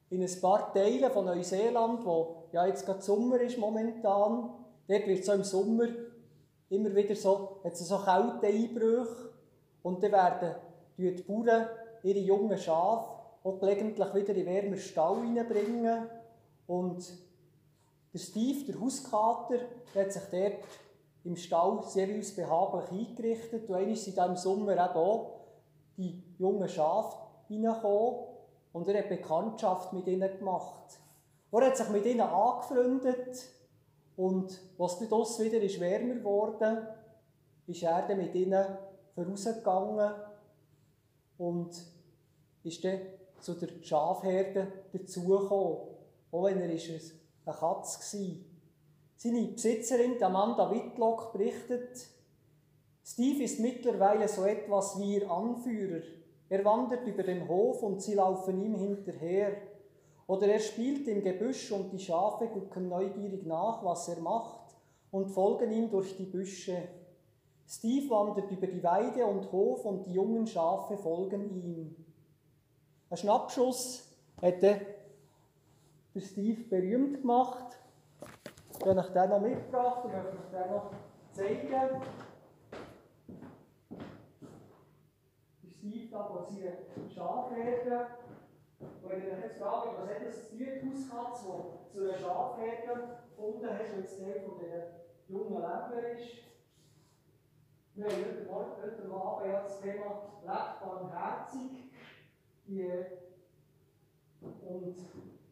in 0.10 0.24
ein 0.24 0.41
paar 0.41 0.72
Teilen 0.74 1.12
von 1.12 1.26
Neuseeland, 1.26 2.06
wo 2.06 2.46
ja 2.54 2.67
jetzt 2.67 2.86
gerade 2.86 3.02
Sommer 3.02 3.41
ist 3.41 3.58
momentan. 3.58 4.50
Dort 4.88 5.08
wird 5.08 5.20
es 5.20 5.28
im 5.28 5.43
Sommer 5.43 5.88
immer 6.70 6.96
wieder 6.96 7.17
so, 7.17 7.60
hat 7.65 7.76
so 7.76 7.98
kalte 7.98 8.48
Einbrüche 8.48 9.34
und 9.84 10.02
dann 10.02 10.12
werden 10.13 10.56
die 10.98 11.12
Bauern 11.24 11.67
ihre 12.04 12.20
jungen 12.20 12.58
Schafe 12.58 13.18
auch 13.44 13.60
gelegentlich 13.60 14.14
wieder 14.14 14.36
in 14.36 14.46
wärmer 14.46 14.78
Stall 14.78 15.22
hineinbringen. 15.22 16.10
Und 16.68 17.08
der 18.14 18.20
Steve, 18.20 18.72
der 18.72 18.82
Hauskater, 18.82 19.60
hat 19.96 20.12
sich 20.12 20.24
dort 20.32 20.64
im 21.24 21.36
Stall 21.36 21.82
jeweils 21.94 22.36
behaglich 22.36 22.92
eingerichtet. 22.92 23.70
Und 23.70 23.76
einmal 23.76 23.96
sind 23.96 24.18
im 24.18 24.36
Sommer 24.36 24.74
eben 24.74 24.80
auch 24.80 25.38
die 25.98 26.24
jungen 26.38 26.70
Schafe 26.70 27.18
reingekommen 27.50 28.28
und 28.74 28.88
er 28.88 29.00
hat 29.00 29.10
Bekanntschaft 29.10 29.94
mit 29.94 30.08
ihnen 30.08 30.38
gemacht. 30.38 31.00
Er 31.52 31.66
hat 31.66 31.78
sich 31.78 31.90
mit 31.90 32.06
ihnen 32.06 32.22
angefreundet 32.22 33.50
und 34.16 34.60
was 34.78 35.00
dann 35.00 35.10
draussen 35.10 35.46
wieder 35.46 35.62
ist 35.62 35.80
wärmer 35.80 36.16
geworden, 36.16 36.86
ist 37.68 37.84
er 37.84 38.08
dann 38.08 38.18
mit 38.18 38.36
ihnen 38.36 38.66
vorausgegangen 39.16 40.12
und 41.38 41.76
ist 42.63 42.84
dann 42.84 43.00
zu 43.39 43.54
der 43.54 43.69
Schafherde 43.82 44.67
dazugekommen. 44.93 45.95
Auch 46.32 46.43
wenn 46.43 46.60
er 46.60 46.69
eine 46.69 46.78
Katze 46.78 48.19
war. 48.19 48.36
Seine 49.15 49.47
Besitzerin 49.47 50.21
Amanda 50.21 50.69
Whitlock 50.69 51.34
berichtet, 51.34 52.08
Steve 53.04 53.43
ist 53.43 53.60
mittlerweile 53.60 54.28
so 54.28 54.43
etwas 54.45 55.00
wie 55.00 55.15
ihr 55.15 55.32
Anführer. 55.32 56.04
Er 56.50 56.65
wandert 56.65 57.08
über 57.08 57.23
den 57.23 57.47
Hof 57.47 57.82
und 57.82 58.02
sie 58.02 58.15
laufen 58.15 58.62
ihm 58.62 58.76
hinterher. 58.76 59.56
Oder 60.28 60.47
er 60.47 60.60
spielt 60.60 61.08
im 61.08 61.23
Gebüsch 61.23 61.71
und 61.71 61.91
die 61.93 62.00
Schafe 62.00 62.47
gucken 62.47 62.89
neugierig 62.89 63.45
nach, 63.45 63.84
was 63.84 64.10
er 64.10 64.19
macht 64.19 64.76
und 65.12 65.30
folgen 65.30 65.71
ihm 65.71 65.89
durch 65.89 66.17
die 66.17 66.26
Büsche. 66.26 66.84
Steve 67.69 68.10
wandert 68.10 68.49
über 68.49 68.67
die 68.67 68.82
Weide 68.82 69.25
und 69.25 69.51
Hof 69.51 69.84
und 69.84 70.06
die 70.06 70.13
jungen 70.13 70.47
Schafe 70.47 70.97
folgen 70.97 71.49
ihm. 71.49 72.06
Ein 73.10 73.17
Schnappschuss 73.17 74.10
hätte 74.39 74.80
der 76.15 76.21
Steve 76.21 76.63
berühmt 76.63 77.21
gemacht. 77.21 77.77
Ich 78.80 78.86
habe 78.86 78.99
euch 78.99 79.08
den 79.08 79.30
noch 79.30 79.41
mitgebracht 79.41 80.06
und 80.06 80.13
möchte 80.13 80.38
euch 80.38 80.63
den 80.63 80.71
noch 80.71 80.91
zeigen. 81.34 82.01
Der 85.63 85.69
Steve 85.69 86.08
da 86.10 86.23
vor 86.23 86.47
seiner 86.47 87.10
Schafherde. 87.10 88.08
Und 88.80 89.10
wenn 89.10 89.23
ihr 89.23 89.39
jetzt 89.39 89.58
fragt, 89.58 89.88
was 89.88 90.10
hat 90.10 90.25
das 90.25 90.51
Hauskatz, 90.53 91.45
das 91.45 91.91
zu 91.91 92.01
einer 92.01 92.17
Schafherde 92.17 93.19
gefunden 93.30 93.67
hast, 93.69 93.93
und 93.93 93.99
jetzt 94.01 94.19
der 94.21 94.41
von 94.43 94.58
der 94.60 95.01
jungen 95.27 95.56
Lämmer 95.56 96.08
ist. 96.13 96.47
Wir 97.98 98.06
haben 98.06 98.48
heute, 98.48 98.84
heute 98.84 99.12
Abend 99.12 99.48
ja 99.48 99.62
das 99.64 99.82
Thema 99.82 100.22
Lebt 100.44 100.80
barmherzig. 100.82 101.90
Die, 102.68 102.92
und 104.40 104.98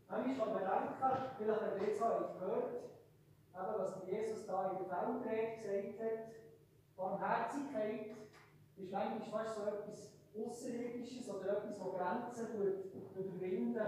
manchmal 0.08 0.36
kann 0.38 0.54
man 0.54 0.62
denken, 0.62 1.32
vielleicht 1.40 1.62
habt 1.62 1.82
ihr 1.82 1.88
jetzt 1.88 2.04
auch 2.04 2.40
gehört, 2.40 2.74
eben, 2.76 3.74
was 3.80 4.08
Jesus 4.08 4.46
da 4.46 4.70
in 4.70 4.78
der 4.78 4.86
Feldrede 4.86 5.58
gesagt 5.58 6.00
hat, 6.00 6.20
Barmherzigkeit 6.96 8.16
ist 8.78 8.94
eigentlich 8.94 9.30
fast 9.32 9.56
so 9.56 9.62
etwas 9.64 10.12
Außerirdisches 10.38 11.28
oder 11.28 11.58
etwas, 11.58 11.80
das 11.80 11.94
Grenzen 11.96 12.48
überwinden 13.16 13.88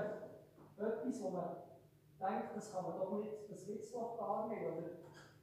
Etwas, 0.78 1.22
wo 1.22 1.30
man 1.30 1.58
denkt, 2.20 2.56
das 2.56 2.74
kann 2.74 2.86
man 2.86 2.98
doch 2.98 3.20
nicht, 3.20 3.52
das 3.52 3.68
gibt 3.68 3.84
es 3.84 3.92
doch 3.92 4.18
gar 4.18 4.48
nicht. 4.48 4.64
Oder 4.64 4.90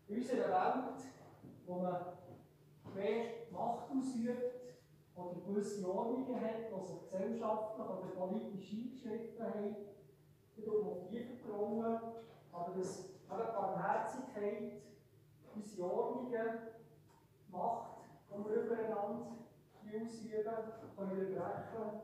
in 0.08 0.16
unserer 0.16 0.48
Welt, 0.48 1.06
wo 1.64 1.74
man 1.76 2.23
mehr 2.94 3.24
Macht 3.50 3.90
ausübt 3.90 4.54
oder 5.14 5.34
gewisse 5.46 5.88
Ordnungen 5.88 6.40
hat, 6.40 6.70
die 6.70 6.86
sich 6.86 7.00
gesellschaftlich 7.02 7.86
oder 7.86 8.08
politisch 8.16 8.72
eingeschritten 8.72 9.44
haben, 9.44 9.76
dann 10.56 10.64
tut 10.64 10.84
man 10.84 11.08
tiefer 11.08 12.14
aber 12.52 12.72
das 12.76 13.14
aber 13.28 13.44
Barmherzigkeit, 13.46 14.82
unsere 15.54 15.92
Ordnungen, 15.92 16.58
Macht, 17.50 18.00
die 18.30 18.44
wir 18.44 18.62
übereinander 18.62 19.36
ausüben, 19.86 20.54
können 20.96 21.16
wir 21.16 21.36
brechen. 21.36 22.00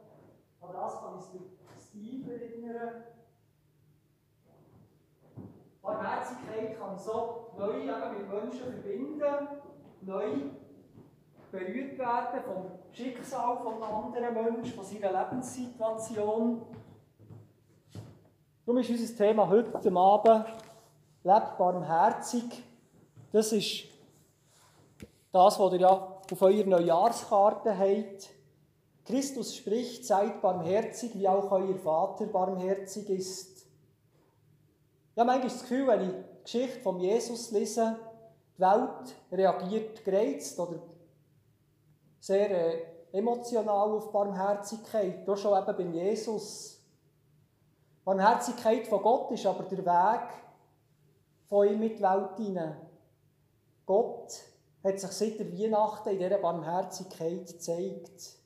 An 0.60 0.72
das 0.72 1.00
kann 1.00 1.14
uns 1.14 1.30
der 1.32 1.40
Steve 1.80 2.32
erinnern. 2.32 3.04
Barmherzigkeit 5.82 6.78
kann 6.78 6.98
so 6.98 7.52
neu 7.56 7.72
mit 7.72 8.28
Menschen 8.28 8.72
verbinden, 8.72 9.48
neu 10.02 10.50
berührt 11.50 11.98
werden 11.98 12.40
vom 12.44 12.70
Schicksal 12.92 13.58
von 13.58 13.82
anderen 13.82 14.34
Menschen, 14.34 14.74
von 14.74 14.84
seiner 14.84 15.12
Lebenssituation. 15.12 16.62
Darum 18.64 18.80
ist 18.80 18.90
unser 18.90 19.16
Thema 19.16 19.48
heute 19.48 19.92
Abend 19.96 20.46
lebt 21.22 21.58
barmherzig. 21.58 22.64
Das 23.32 23.52
ist 23.52 23.84
das, 25.32 25.58
was 25.58 25.72
ihr 25.72 25.80
ja 25.80 26.20
auf 26.30 26.42
eurer 26.42 26.66
Neujahrskarte 26.66 27.76
habt. 27.76 28.30
Christus 29.04 29.56
spricht, 29.56 30.04
seid 30.06 30.40
barmherzig, 30.40 31.18
wie 31.18 31.28
auch 31.28 31.50
euer 31.50 31.76
Vater 31.76 32.26
barmherzig 32.26 33.08
ist. 33.10 33.66
Ich 35.12 35.18
habe 35.18 35.26
manchmal 35.26 35.48
das 35.48 35.62
Gefühl, 35.62 35.86
wenn 35.88 36.02
ich 36.02 36.08
die 36.08 36.42
Geschichte 36.44 36.80
von 36.80 37.00
Jesus 37.00 37.50
lese, 37.50 37.96
die 38.56 38.62
Welt 38.62 39.16
reagiert 39.32 40.04
gereizt 40.04 40.58
oder 40.58 40.80
sehr 42.20 42.50
äh, 42.50 42.82
emotional 43.12 43.90
auf 43.90 44.12
Barmherzigkeit. 44.12 45.26
Da 45.26 45.36
schon 45.36 45.58
eben 45.58 45.76
beim 45.76 45.92
Jesus. 45.92 46.78
Barmherzigkeit 48.04 48.86
von 48.86 49.02
Gott 49.02 49.30
ist 49.32 49.46
aber 49.46 49.64
der 49.64 49.84
Weg, 49.84 50.28
von 51.48 51.66
ihm 51.66 51.82
in 51.82 51.96
die 51.96 52.02
Welt 52.02 52.36
hinein. 52.36 52.76
Gott 53.86 54.32
hat 54.84 55.00
sich 55.00 55.10
seit 55.10 55.38
der 55.38 55.52
Weihnachten 55.52 56.10
in 56.10 56.18
dieser 56.18 56.38
Barmherzigkeit 56.38 57.46
gezeigt. 57.46 58.36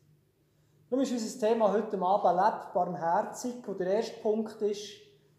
Darum 0.89 1.03
ist 1.03 1.13
unser 1.13 1.47
Thema 1.47 1.73
heute 1.73 2.01
Abend 2.01 2.41
«Lebt 2.41 2.73
barmherzig» 2.73 3.67
und 3.67 3.81
der 3.81 3.87
erste 3.89 4.21
Punkt 4.21 4.61
ist 4.63 4.93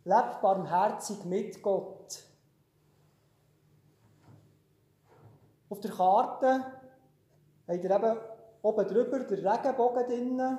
«Lebt 0.03 0.41
barmherzig 0.41 1.23
mit 1.25 1.61
Gott». 1.61 2.23
Auf 5.69 5.79
der 5.79 5.91
Karte 5.91 6.65
habt 7.67 7.83
ihr 7.83 7.91
eben 7.91 8.17
oben 8.61 8.87
drüber 8.87 9.19
den 9.19 9.47
Regenbogen 9.47 10.05
drin. 10.05 10.57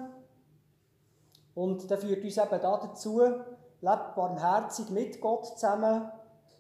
Und 1.54 1.90
der 1.90 1.98
führt 1.98 2.22
uns 2.22 2.36
eben 2.36 2.60
dazu, 2.62 3.20
lebt 3.20 4.14
barmherzig 4.14 4.90
mit 4.90 5.20
Gott 5.20 5.46
zusammen 5.46 6.10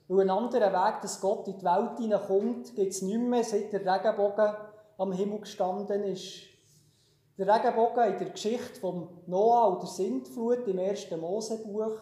weil 0.08 0.20
ein 0.20 0.30
anderer 0.30 0.72
Weg, 0.72 1.02
dass 1.02 1.20
Gott 1.20 1.48
in 1.48 1.58
die 1.58 1.64
Welt 1.64 1.98
hineinkommt, 1.98 2.76
gibt 2.76 2.92
es 2.92 3.02
nicht 3.02 3.18
mehr, 3.18 3.42
seit 3.42 3.72
der 3.72 3.80
Regenbogen 3.80 4.54
am 4.98 5.12
Himmel 5.12 5.40
gestanden 5.40 6.04
ist. 6.04 6.42
Der 7.38 7.52
Regenbogen 7.52 8.12
in 8.12 8.18
der 8.18 8.30
Geschichte 8.30 8.80
von 8.80 9.08
Noah 9.26 9.68
und 9.68 9.82
der 9.82 9.88
Sintflut 9.88 10.66
im 10.68 10.78
ersten 10.78 11.20
Mosebuch. 11.20 11.98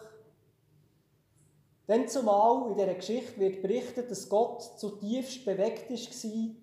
Dann 1.87 2.07
zumal 2.07 2.69
in 2.69 2.77
dieser 2.77 2.93
Geschichte 2.93 3.39
wird 3.39 3.61
berichtet, 3.61 4.09
dass 4.09 4.29
Gott 4.29 4.61
zutiefst 4.77 5.45
bewegt 5.45 5.89
war 5.89 6.55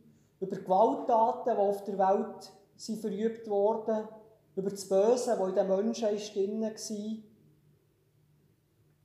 über 0.42 0.56
Gewalttaten, 0.56 1.54
die 1.54 1.60
auf 1.60 1.84
der 1.84 1.98
Welt 1.98 2.52
sind 2.76 3.00
verübt 3.00 3.48
wurden, 3.48 4.08
über 4.56 4.70
das 4.70 4.88
Böse, 4.88 5.36
das 5.38 5.48
in 5.48 5.54
den 5.54 5.68
Menschen 5.68 6.08
drin 6.34 6.62
war. 6.62 7.16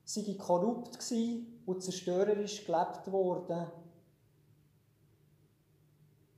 Sie 0.04 0.36
korrupt 0.36 0.98
und 1.64 1.82
zerstörerisch 1.82 2.66
gelebt 2.66 3.12
worden. 3.12 3.66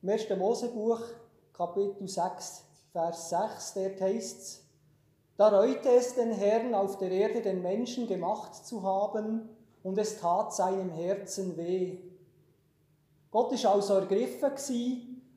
Im 0.03 0.09
1. 0.09 0.29
Mosebuch, 0.37 1.01
Kapitel 1.55 2.07
6, 2.07 2.65
Vers 2.93 3.31
6, 3.31 3.75
dort 3.75 4.01
heißt 4.03 4.39
es, 4.39 4.65
da 5.37 5.49
reute 5.49 5.89
es 5.91 6.15
den 6.15 6.33
Herrn, 6.33 6.75
auf 6.75 6.99
der 6.99 7.11
Erde 7.11 7.41
den 7.41 7.63
Menschen 7.63 8.07
gemacht 8.07 8.55
zu 8.55 8.83
haben, 8.83 9.49
und 9.83 9.97
es 9.97 10.21
tat 10.21 10.55
seinem 10.55 10.91
Herzen 10.91 11.57
weh. 11.57 12.10
Gott 13.31 13.53
ist 13.53 13.67
also 13.67 13.95
ergriffen 13.95 14.51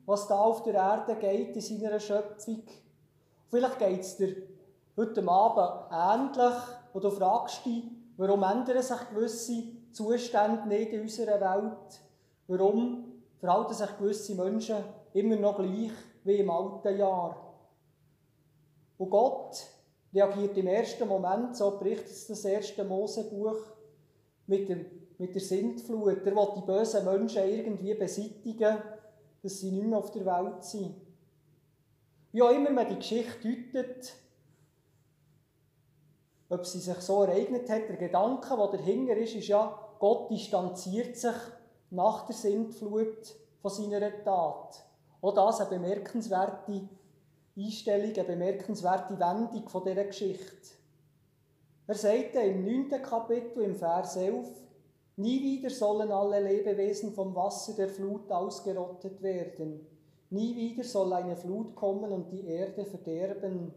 was 0.06 0.26
da 0.26 0.38
auf 0.38 0.62
der 0.62 0.74
Erde 0.74 1.16
geht 1.16 1.56
in 1.56 1.62
seiner 1.62 1.98
Schöpfung. 1.98 2.62
Vielleicht 3.48 3.78
geht 3.78 4.00
es 4.00 4.16
dir 4.16 4.36
heute 4.96 5.26
Abend 5.26 6.36
ähnlich, 6.36 6.54
wo 6.92 7.00
du 7.00 7.10
fragst 7.10 7.64
dich, 7.64 7.84
warum 8.16 8.42
ändern 8.42 8.82
sich 8.82 9.08
gewisse 9.10 9.62
Zustände 9.92 10.68
nicht 10.68 10.92
in 10.92 11.02
unserer 11.02 11.40
Welt? 11.40 12.00
Warum 12.48 13.22
verhalten 13.38 13.74
sich 13.74 13.96
gewisse 13.98 14.34
Menschen 14.34 14.76
immer 15.14 15.36
noch 15.36 15.56
gleich 15.56 15.92
wie 16.24 16.36
im 16.36 16.50
alten 16.50 16.98
Jahr? 16.98 17.36
Und 18.98 19.10
Gott 19.10 19.64
reagiert 20.12 20.56
im 20.56 20.66
ersten 20.66 21.08
Moment, 21.08 21.56
so 21.56 21.78
berichtet 21.78 22.10
es 22.10 22.26
das 22.26 22.44
erste 22.44 22.84
Mosebuch, 22.84 23.56
mit 24.46 24.68
der, 24.68 24.78
mit 25.18 25.34
der 25.34 25.42
Sintflut. 25.42 26.24
Er 26.24 26.34
will 26.34 26.48
die 26.56 26.66
bösen 26.66 27.04
Menschen 27.04 27.48
irgendwie 27.48 27.94
beseitigen, 27.94 28.78
dass 29.42 29.60
sie 29.60 29.70
nicht 29.70 29.86
mehr 29.86 29.98
auf 29.98 30.10
der 30.10 30.24
Welt 30.24 30.64
sind. 30.64 30.94
Wie 32.32 32.42
auch 32.42 32.50
immer 32.50 32.70
man 32.70 32.88
die 32.88 32.96
Geschichte 32.96 33.48
deutet, 33.48 34.14
ob 36.48 36.66
sie 36.66 36.80
sich 36.80 36.98
so 36.98 37.22
ereignet 37.22 37.68
hat, 37.70 37.88
der 37.88 37.96
Gedanke, 37.96 38.56
der 38.56 38.78
dahinter 38.78 39.16
ist, 39.16 39.34
ist 39.34 39.48
ja, 39.48 39.78
Gott 39.98 40.30
distanziert 40.30 41.16
sich 41.16 41.34
nach 41.90 42.26
der 42.26 42.34
Sintflut 42.34 43.34
von 43.60 43.70
seiner 43.70 44.24
Tat. 44.24 44.84
Auch 45.20 45.34
das 45.34 45.60
eine 45.60 45.70
bemerkenswerte 45.70 46.88
Einstellung, 47.56 48.12
eine 48.14 48.24
bemerkenswerte 48.24 49.18
Wendung 49.18 49.68
von 49.68 49.84
dieser 49.84 50.04
Geschichte. 50.04 50.74
Er 51.86 51.94
sagte 51.94 52.40
im 52.40 52.64
9. 52.64 53.02
Kapitel, 53.02 53.62
im 53.62 53.74
Vers 53.74 54.16
11, 54.16 54.48
Nie 55.16 55.42
wieder 55.42 55.70
sollen 55.70 56.10
alle 56.10 56.40
Lebewesen 56.40 57.12
vom 57.12 57.34
Wasser 57.36 57.74
der 57.74 57.88
Flut 57.88 58.30
ausgerottet 58.32 59.22
werden. 59.22 59.86
Nie 60.30 60.56
wieder 60.56 60.82
soll 60.82 61.12
eine 61.12 61.36
Flut 61.36 61.76
kommen 61.76 62.10
und 62.10 62.32
die 62.32 62.46
Erde 62.48 62.84
verderben. 62.84 63.72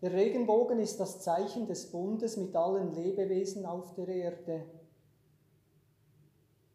Der 0.00 0.12
Regenbogen 0.12 0.78
ist 0.78 1.00
das 1.00 1.20
Zeichen 1.20 1.66
des 1.66 1.90
Bundes 1.90 2.36
mit 2.36 2.54
allen 2.54 2.94
Lebewesen 2.94 3.66
auf 3.66 3.94
der 3.94 4.08
Erde. 4.08 4.64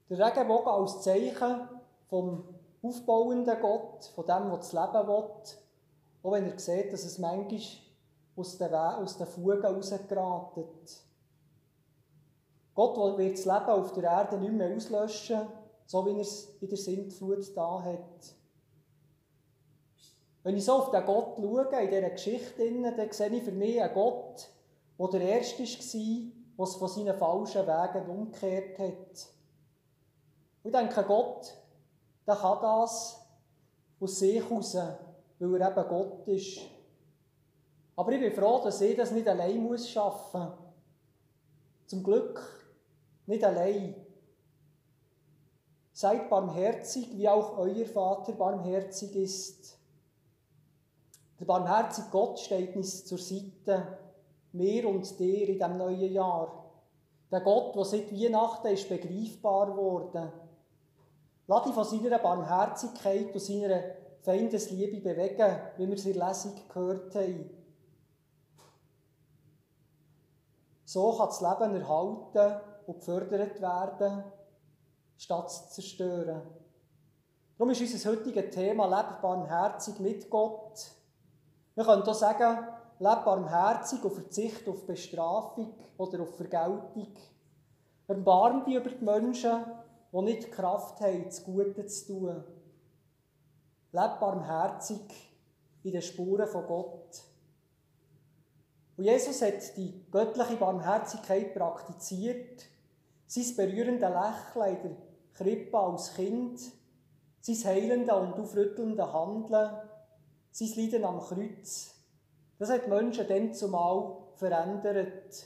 Der 0.10 0.20
Regenbogen 0.20 0.68
als 0.68 1.02
Zeichen 1.02 1.68
vom 2.08 2.44
aufbauenden 2.84 3.58
Gott, 3.62 4.12
von 4.14 4.26
dem, 4.26 4.50
der 4.50 4.58
das 4.58 4.74
Leben 4.74 5.08
will, 5.08 5.24
auch 6.22 6.32
wenn 6.32 6.52
er 6.52 6.60
sieht, 6.60 6.92
dass 6.92 7.06
es 7.06 7.18
manchmal 7.18 7.62
aus 8.36 8.58
den, 8.58 8.74
aus 8.74 9.18
den 9.18 9.28
Fugen 9.28 9.66
rausgeratet. 9.66 11.05
Gott 12.76 13.18
wird 13.18 13.38
das 13.38 13.46
Leben 13.46 13.70
auf 13.70 13.94
der 13.94 14.04
Erde 14.04 14.38
nicht 14.38 14.52
mehr 14.52 14.76
auslöschen, 14.76 15.48
so 15.86 16.06
wie 16.06 16.12
er 16.12 16.20
es 16.20 16.58
in 16.60 16.68
der 16.68 16.78
Sintflut 16.78 17.56
da 17.56 17.82
hat. 17.82 18.36
Wenn 20.44 20.58
ich 20.58 20.66
so 20.66 20.74
auf 20.74 20.92
den 20.92 21.06
Gott 21.06 21.38
schaue, 21.38 21.82
in 21.82 21.90
dieser 21.90 22.10
Geschichte, 22.10 22.72
dann 22.82 23.12
sehe 23.12 23.30
ich 23.30 23.44
für 23.44 23.52
mich 23.52 23.82
einen 23.82 23.94
Gott, 23.94 24.50
der 25.00 25.08
der 25.08 25.22
Erste 25.22 25.64
war, 25.64 26.32
der 26.58 26.64
es 26.66 26.76
von 26.76 26.88
seinen 26.90 27.18
falschen 27.18 27.66
Wegen 27.66 28.10
umgekehrt 28.10 28.78
hat. 28.78 29.28
Ich 30.64 30.72
denke, 30.72 31.04
Gott, 31.04 31.54
der 32.28 32.36
kann 32.36 32.62
das 32.62 33.22
aus 34.00 34.20
sich 34.20 34.44
heraus, 34.44 34.76
weil 35.40 35.62
er 35.62 35.72
eben 35.72 35.90
Gott 35.90 36.28
ist. 36.28 36.60
Aber 37.96 38.12
ich 38.12 38.20
bin 38.20 38.34
froh, 38.34 38.62
dass 38.64 38.82
ich 38.82 38.98
das 38.98 39.12
nicht 39.12 39.28
allein 39.28 39.78
schaffen 39.78 40.42
muss. 40.42 40.58
Zum 41.88 42.04
Glück 42.04 42.55
nicht 43.28 43.44
allein. 43.44 43.96
Seid 45.94 46.30
barmherzig, 46.30 47.18
wie 47.18 47.30
auch 47.30 47.58
euer 47.58 47.86
Vater 47.86 48.34
barmherzig 48.34 49.16
ist. 49.16 49.78
Der 51.40 51.46
barmherzige 51.46 52.08
Gott 52.12 52.40
steht 52.40 52.76
uns 52.76 53.06
zur 53.06 53.18
Seite, 53.18 53.98
mir 54.52 54.88
und 54.88 55.20
dir 55.20 55.48
in 55.48 55.54
diesem 55.54 55.78
neuen 55.78 56.12
Jahr. 56.12 56.66
Der 57.32 57.42
Gott, 57.42 57.76
der 57.76 57.86
seit 57.86 58.12
Weihnachten 58.12 58.68
ist 58.68 58.88
begreifbar 58.88 59.72
geworden. 59.72 60.32
Lass 61.48 61.64
dich 61.64 61.74
von 61.74 61.84
seiner 61.84 62.20
Barmherzigkeit 62.20 63.34
und 63.34 63.40
seiner 63.40 63.84
Feindesliebe 64.22 65.02
bewegen, 65.02 65.60
wie 65.78 65.88
wir 65.88 65.96
es 65.96 66.06
in 66.06 66.14
der 66.14 66.28
Lesung 66.28 66.54
gehört 66.68 67.14
haben. 67.16 67.50
So 70.86 71.12
kann 71.18 71.28
das 71.28 71.42
Leben 71.42 71.76
erhalten 71.76 72.62
und 72.88 73.00
gefördert 73.00 73.62
werden, 73.62 74.24
statt 75.18 75.52
zu 75.52 75.70
zerstören. 75.70 76.42
Darum 77.58 77.72
ist 77.72 77.82
unser 77.82 78.12
heutiges 78.12 78.54
Thema 78.54 78.86
Leb 78.86 79.22
barmherzig 79.22 80.00
mit 80.00 80.30
Gott. 80.30 80.92
Wir 81.74 81.86
können 81.86 82.04
hier 82.04 82.14
sagen, 82.14 82.68
leb 83.00 83.26
barmherzig 83.26 84.04
und 84.04 84.14
verzicht 84.14 84.68
auf 84.68 84.86
Bestrafung 84.86 85.74
oder 85.98 86.22
auf 86.22 86.36
Vergeltung. 86.36 87.14
Erbarm 88.08 88.66
dich 88.66 88.76
über 88.76 88.90
die 88.90 89.04
Menschen, 89.04 89.66
die 90.12 90.22
nicht 90.22 90.44
die 90.48 90.52
Kraft 90.52 91.00
haben, 91.02 91.24
das 91.26 91.44
Gute 91.44 91.86
zu 91.86 92.08
tun. 92.08 92.44
Leb 93.92 94.20
barmherzig 94.20 95.02
in 95.84 95.92
den 95.92 96.02
Spuren 96.02 96.48
von 96.48 96.66
Gott. 96.66 97.24
Und 98.98 99.04
Jesus 99.04 99.42
hat 99.42 99.78
die 99.78 100.06
göttliche 100.12 100.56
Barmherzigkeit 100.56 101.54
praktiziert 101.54 102.66
sein 103.28 103.56
berührende 103.56 104.08
Lächeln 104.08 104.76
in 104.76 104.82
der 104.82 104.98
Krippe 105.34 105.78
als 105.78 106.14
Kind, 106.14 106.60
sein 107.42 107.74
heilende 107.74 108.16
und 108.16 108.34
aufrüttelnde 108.34 109.12
Handeln, 109.12 109.72
sein 110.52 110.70
Leiden 110.76 111.04
am 111.04 111.20
Kreuz, 111.20 111.94
das 112.58 112.70
hat 112.70 112.88
Menschen 112.88 113.28
dann 113.28 113.54
zumal 113.54 114.18
verändert. 114.36 115.46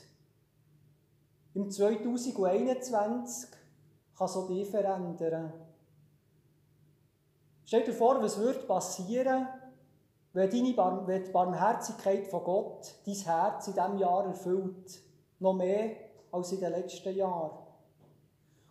Im 1.54 1.70
2021 1.70 3.50
kann 4.16 4.28
so 4.28 4.46
die 4.46 4.64
verändern. 4.64 5.52
Stell 7.64 7.84
dir 7.84 7.92
vor, 7.92 8.22
was 8.22 8.38
würde 8.38 8.60
passieren, 8.60 9.48
wenn, 10.32 10.50
deine 10.50 10.74
Bar 10.74 11.06
wenn 11.06 11.24
die 11.24 11.30
Barmherzigkeit 11.30 12.26
von 12.28 12.44
Gott 12.44 12.94
dein 13.04 13.14
Herz 13.14 13.66
in 13.68 13.74
diesem 13.74 13.98
Jahr 13.98 14.26
erfüllt. 14.26 15.00
Noch 15.40 15.54
mehr 15.54 15.96
als 16.30 16.52
in 16.52 16.60
den 16.60 16.72
letzten 16.72 17.16
Jahren. 17.16 17.59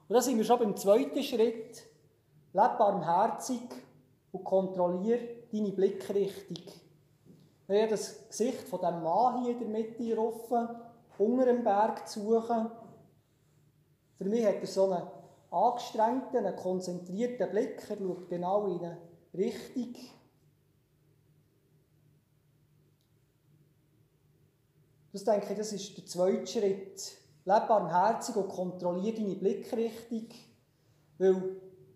Und 0.10 0.16
da 0.16 0.22
sind 0.24 0.38
wir 0.40 0.44
schon 0.44 0.58
beim 0.58 0.76
zweiten 0.76 1.22
Schritt. 1.22 1.88
Leb 2.52 2.78
barmherzig 2.80 3.62
und 4.32 4.44
kontrolliere 4.44 5.46
deine 5.52 5.72
Blickrichtung. 5.72 6.66
Wir 7.68 7.84
haben 7.84 7.92
das 7.92 8.28
Gesicht 8.28 8.68
von 8.68 8.82
dem 8.82 9.04
Mann 9.04 9.44
hier 9.44 9.52
in 9.52 9.60
der 9.60 9.68
Mitte 9.68 10.18
offen, 10.18 10.68
unter 11.20 11.46
dem 11.46 11.64
Berg 11.64 12.08
zu 12.08 12.22
suchen. 12.22 12.72
Für 14.18 14.26
mich 14.26 14.44
hat 14.44 14.62
er 14.62 14.66
so 14.66 14.92
einen 14.92 15.08
angestrengten, 15.52 16.44
einen 16.44 16.56
konzentrierten 16.56 17.52
Blick. 17.52 17.88
Er 17.88 17.98
schaut 17.98 18.30
genau 18.30 18.66
in 18.66 18.84
eine 18.84 18.98
Richtung. 19.36 19.94
Das 25.14 25.24
denke 25.24 25.52
ich, 25.52 25.58
das 25.58 25.72
ist 25.72 25.96
der 25.96 26.06
zweite 26.08 26.48
Schritt. 26.48 27.20
Lebe 27.46 27.66
barmherzig 27.68 28.36
und 28.36 28.50
kontrolliere 28.50 29.16
deine 29.18 29.36
Blickrichtung. 29.36 30.28
Weil 31.18 31.36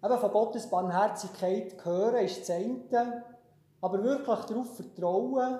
eben 0.03 0.17
von 0.17 0.31
Gottes 0.31 0.69
Barmherzigkeit 0.69 1.83
hören 1.85 2.25
ist 2.25 2.41
das 2.41 2.49
eine, 2.51 3.23
aber 3.81 4.03
wirklich 4.03 4.39
darauf 4.39 4.75
vertrauen, 4.75 5.59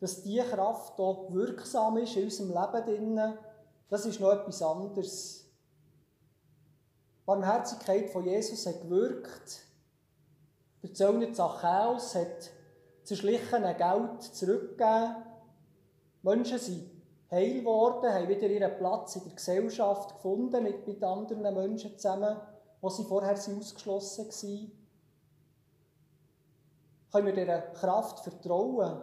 dass 0.00 0.22
diese 0.22 0.44
Kraft 0.44 0.98
auch 0.98 1.32
wirksam 1.32 1.96
ist 1.98 2.16
in 2.16 2.24
unserem 2.24 2.48
Leben 2.50 2.86
drin, 2.86 3.38
das 3.88 4.06
ist 4.06 4.20
noch 4.20 4.32
etwas 4.32 4.62
anderes. 4.62 5.44
Die 7.20 7.26
Barmherzigkeit 7.26 8.10
von 8.10 8.24
Jesus 8.24 8.66
hat 8.66 8.82
gewirkt. 8.82 9.62
Der 10.82 10.92
Zöllner 10.92 11.32
Zachäus 11.32 12.14
hat 12.14 12.50
zerschlichene 13.04 13.74
Geld 13.74 14.22
zurückgegeben. 14.22 15.16
Menschen 16.22 16.58
sind 16.58 16.93
heil 17.34 17.60
geworden, 17.60 18.12
haben 18.12 18.28
wieder 18.28 18.48
ihren 18.48 18.76
Platz 18.78 19.16
in 19.16 19.24
der 19.24 19.34
Gesellschaft 19.34 20.14
gefunden, 20.14 20.62
mit, 20.62 20.86
mit 20.86 21.02
anderen 21.02 21.42
Menschen 21.42 21.98
zusammen, 21.98 22.36
wo 22.80 22.88
sie 22.88 23.04
vorher 23.04 23.32
ausgeschlossen 23.32 24.26
waren. 24.26 24.72
Können 27.12 27.26
wir 27.26 27.34
dieser 27.34 27.60
Kraft 27.60 28.20
vertrauen? 28.20 29.02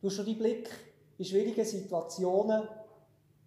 Du 0.00 0.10
schon 0.10 0.26
deinen 0.26 0.38
Blick 0.38 0.70
in 1.18 1.24
schwierigen 1.24 1.64
Situationen 1.64 2.68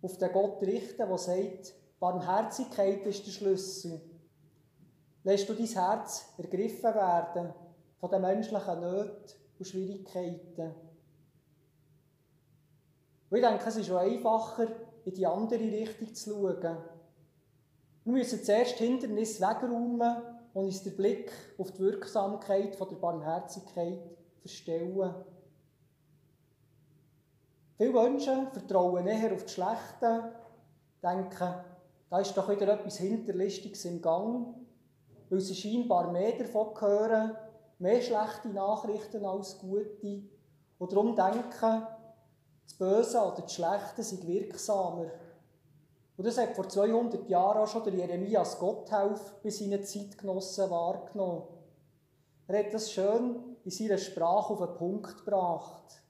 auf 0.02 0.17
den 0.17 0.32
Gott 0.32 0.62
richten, 0.62 1.08
der 1.08 1.17
sagt, 1.17 1.74
Barmherzigkeit 2.00 3.06
ist 3.06 3.26
der 3.26 3.32
Schlüssel. 3.32 4.02
Lässt 5.24 5.50
du 5.50 5.54
dein 5.54 5.65
Herz 5.65 6.34
ergriffen 6.38 6.93
werden 6.93 7.54
von 8.00 8.10
den 8.10 8.22
menschlichen 8.22 8.80
Nöten 8.80 9.36
und 9.60 9.67
Schwierigkeiten. 9.67 10.76
Und 13.30 13.38
ich 13.38 13.44
denke, 13.44 13.66
es 13.68 13.76
ist 13.76 13.92
auch 13.92 14.00
einfacher, 14.00 14.68
in 15.04 15.13
die 15.13 15.26
andere 15.26 15.60
Richtung 15.60 16.13
zu 16.13 16.32
schauen. 16.32 16.78
Wir 18.04 18.13
müssen 18.13 18.44
zuerst 18.44 18.78
Hindernisse 18.78 19.42
wegräumen 19.42 20.18
und 20.54 20.66
uns 20.66 20.84
den 20.84 20.96
Blick 20.96 21.32
auf 21.58 21.72
die 21.72 21.80
Wirksamkeit 21.80 22.80
der 22.80 22.96
Barmherzigkeit 22.96 24.00
verstellen. 24.40 25.13
Viele 27.78 27.92
Menschen 27.92 28.48
vertrauen 28.52 29.06
eher 29.06 29.34
auf 29.34 29.44
das 29.44 29.52
Schlechte, 29.52 30.32
denken, 31.04 31.54
da 32.10 32.20
ist 32.20 32.36
doch 32.36 32.50
wieder 32.50 32.74
etwas 32.74 32.98
Hinterlistiges 32.98 33.86
im 33.86 34.02
Gang, 34.02 34.56
weil 35.30 35.42
sie 35.42 35.54
scheinbar 35.54 36.12
mehr 36.12 36.32
davon 36.38 36.70
hören, 36.80 37.36
mehr 37.80 38.02
schlechte 38.02 38.50
Nachrichten 38.50 39.26
als 39.26 39.60
gute, 39.60 40.24
und 40.80 40.92
darum 40.92 41.16
denken, 41.16 41.88
das 42.67 42.73
Böse 42.75 43.19
oder 43.19 43.41
das 43.41 43.53
Schlechte 43.53 44.03
sind 44.03 44.27
wirksamer. 44.27 45.08
Und 46.17 46.25
das 46.25 46.38
hat 46.38 46.56
vor 46.56 46.67
200 46.67 47.30
Jahren 47.30 47.60
auch 47.60 47.67
schon 47.67 47.84
der 47.86 47.93
Jeremias 47.93 48.60
Gotthelf 48.60 49.36
bei 49.41 49.49
seinen 49.49 49.84
Zeitgenossen 49.84 50.69
wahrgenommen. 50.69 51.43
Er 52.47 52.60
hat 52.60 52.73
das 52.73 52.91
schön 52.91 53.56
in 53.63 53.71
seiner 53.71 53.97
Sprache 53.97 54.53
auf 54.53 54.60
den 54.60 54.75
Punkt 54.75 55.17
gebracht. 55.17 56.01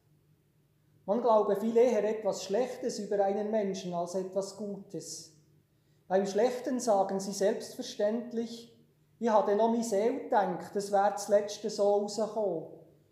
Man 1.05 1.21
glaube 1.21 1.55
viel 1.57 1.77
eher 1.77 2.03
etwas 2.03 2.43
Schlechtes 2.43 2.99
über 2.99 3.23
einen 3.23 3.51
Menschen 3.51 3.93
als 3.93 4.15
etwas 4.15 4.57
Gutes. 4.57 5.33
Beim 6.07 6.25
Schlechten 6.25 6.79
sagen 6.79 7.19
sie 7.19 7.33
selbstverständlich, 7.33 8.73
Ich 9.19 9.29
habe 9.29 9.55
noch 9.55 9.69
meine 9.69 9.83
Seele 9.83 10.23
gedacht, 10.23 10.75
das 10.75 10.91
wäre 10.91 11.11
das 11.11 11.27
Letzte 11.27 11.69
so 11.69 11.83
rausgekommen. 11.83 12.67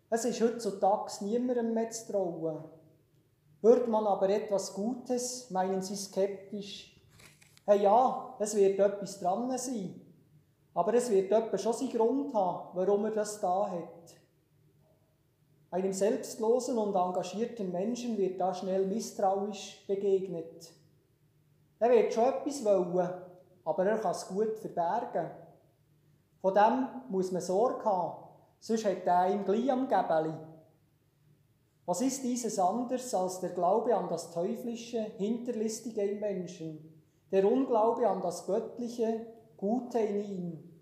Es 0.08 0.24
ist 0.24 0.40
heutzutage 0.40 1.12
niemandem 1.24 1.74
mehr 1.74 1.90
zu 1.90 2.12
trauen. 2.12 2.64
Hört 3.66 3.88
man 3.88 4.06
aber 4.06 4.28
etwas 4.28 4.72
Gutes, 4.74 5.50
meinen 5.50 5.82
Sie 5.82 5.96
skeptisch. 5.96 6.96
Hey 7.66 7.82
ja, 7.82 8.36
es 8.38 8.54
wird 8.54 8.78
etwas 8.78 9.18
dran 9.18 9.58
sein. 9.58 10.00
Aber 10.72 10.94
es 10.94 11.10
wird 11.10 11.32
jemand 11.32 11.60
schon 11.60 11.72
seinen 11.72 11.90
Grund 11.90 12.32
haben, 12.32 12.68
warum 12.74 13.06
er 13.06 13.10
das 13.10 13.40
da 13.40 13.68
hat. 13.68 14.14
Einem 15.72 15.92
selbstlosen 15.92 16.78
und 16.78 16.94
engagierten 16.94 17.72
Menschen 17.72 18.16
wird 18.16 18.40
da 18.40 18.54
schnell 18.54 18.86
misstrauisch 18.86 19.84
begegnet. 19.88 20.70
Er 21.80 21.90
wird 21.90 22.14
schon 22.14 22.22
etwas 22.22 22.64
wollen, 22.64 23.10
aber 23.64 23.84
er 23.84 23.98
kann 23.98 24.12
es 24.12 24.28
gut 24.28 24.60
verbergen. 24.60 25.28
Von 26.40 26.54
dem 26.54 26.86
muss 27.08 27.32
man 27.32 27.42
Sorge 27.42 27.84
haben, 27.84 28.28
sonst 28.60 28.84
hat 28.84 29.04
er 29.04 29.34
ihm 29.34 29.44
gleich 29.44 29.72
am 29.72 29.88
Gäbeli. 29.88 30.34
Was 31.86 32.00
ist 32.00 32.24
dieses 32.24 32.58
anders 32.58 33.14
als 33.14 33.38
der 33.38 33.50
Glaube 33.50 33.94
an 33.96 34.08
das 34.08 34.32
Teuflische, 34.32 34.98
Hinterlistige 35.18 36.02
im 36.02 36.18
Menschen, 36.18 37.00
der 37.30 37.50
Unglaube 37.50 38.08
an 38.08 38.20
das 38.20 38.44
Göttliche, 38.44 39.24
Gute 39.56 40.00
in 40.00 40.24
ihm? 40.24 40.76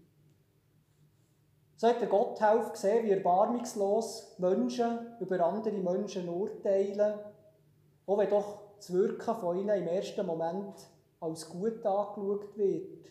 So 1.77 1.89
hat 1.89 2.01
der 2.01 2.09
Gotthelf 2.09 2.73
gesehen, 2.73 3.05
wie 3.05 3.11
erbarmungslos 3.11 4.37
Menschen 4.39 5.15
über 5.21 5.45
andere 5.45 5.77
Menschen 5.77 6.27
urteilen, 6.29 7.19
auch 8.07 8.19
wenn 8.19 8.31
doch 8.31 8.63
das 8.79 8.91
Wirken 8.91 9.35
von 9.35 9.59
ihnen 9.59 9.77
im 9.77 9.89
ersten 9.89 10.25
Moment 10.25 10.75
als 11.21 11.49
gut 11.51 11.85
angeschaut 11.85 12.57
wird. 12.57 13.09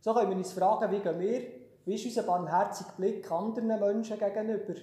So 0.00 0.12
können 0.12 0.30
wir 0.30 0.36
uns 0.36 0.52
fragen, 0.52 0.92
wie 0.92 1.00
gehen 1.00 1.20
wir, 1.20 1.63
wie 1.84 1.94
ist 1.94 2.06
unser 2.06 2.22
barmherziger 2.22 2.92
Blick 2.96 3.30
anderen 3.30 3.68
Menschen 3.68 4.18
gegenüber? 4.18 4.74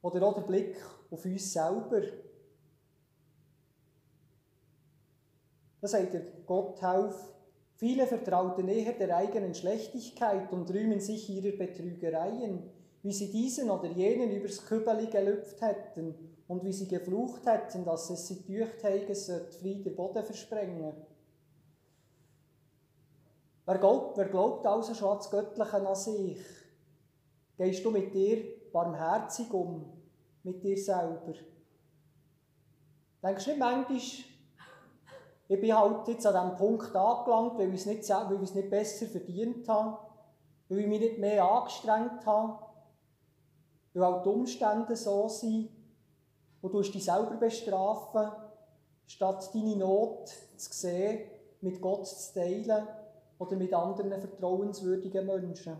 Oder 0.00 0.26
auch 0.26 0.34
der 0.34 0.42
Blick 0.42 0.76
auf 1.10 1.24
uns 1.24 1.52
selber? 1.52 2.02
Das 5.80 5.92
sagt 5.92 6.14
der 6.14 6.22
Gotthelf. 6.46 7.14
Viele 7.76 8.06
vertrauten 8.06 8.68
eher 8.68 8.92
der 8.94 9.16
eigenen 9.16 9.54
Schlechtigkeit 9.54 10.50
und 10.52 10.70
rühmen 10.70 11.00
sich 11.00 11.28
ihrer 11.30 11.56
Betrügereien, 11.56 12.68
wie 13.02 13.12
sie 13.12 13.30
diesen 13.30 13.70
oder 13.70 13.88
jenen 13.88 14.32
übers 14.32 14.66
Kübeli 14.66 15.06
gelüpft 15.06 15.60
hätten 15.60 16.14
und 16.48 16.64
wie 16.64 16.72
sie 16.72 16.88
geflucht 16.88 17.46
hätten, 17.46 17.84
dass 17.84 18.10
es 18.10 18.26
sie 18.26 18.42
dücht 18.42 18.82
hätte, 18.82 19.14
Frieden 19.60 19.94
Boden 19.94 20.24
versprengen. 20.24 20.92
Wer 23.68 23.76
glaubt, 23.76 24.16
wer 24.16 24.24
glaubt 24.30 24.66
also 24.66 24.94
schon 24.94 25.10
an 25.10 25.18
das 25.18 25.30
Göttliche 25.30 25.74
an 25.74 25.94
sich? 25.94 26.40
Gehst 27.58 27.84
du 27.84 27.90
mit 27.90 28.14
dir 28.14 28.42
barmherzig 28.72 29.52
um, 29.52 29.92
mit 30.42 30.64
dir 30.64 30.78
selber? 30.78 31.34
Denkst 33.22 33.44
du 33.44 33.50
nicht 33.50 33.58
manchmal, 33.58 33.98
ich 33.98 35.60
bin 35.60 35.76
halt 35.76 36.08
jetzt 36.08 36.26
an 36.26 36.32
diesem 36.32 36.56
Punkt 36.56 36.96
angelangt, 36.96 37.58
weil 37.58 37.74
ich 37.74 37.80
es 37.80 37.86
nicht, 37.86 38.08
weil 38.08 38.36
ich 38.36 38.48
es 38.48 38.54
nicht 38.54 38.70
besser 38.70 39.04
verdient 39.04 39.68
habe, 39.68 39.98
weil 40.70 40.78
ich 40.78 40.86
mich 40.86 41.00
nicht 41.00 41.18
mehr 41.18 41.44
angestrengt 41.44 42.24
habe, 42.24 42.64
weil 43.92 44.02
auch 44.02 44.22
die 44.22 44.30
Umstände 44.30 44.96
so 44.96 45.28
sind, 45.28 45.68
wo 46.62 46.70
du 46.70 46.80
dich 46.80 47.04
selber 47.04 47.36
bestrafen, 47.36 48.32
statt 49.06 49.50
deine 49.52 49.76
Not 49.76 50.28
zu 50.56 50.72
sehen, 50.72 51.28
mit 51.60 51.82
Gott 51.82 52.06
zu 52.06 52.32
teilen 52.32 52.88
oder 53.38 53.56
mit 53.56 53.72
anderen 53.72 54.20
vertrauenswürdigen 54.20 55.26
Menschen. 55.26 55.76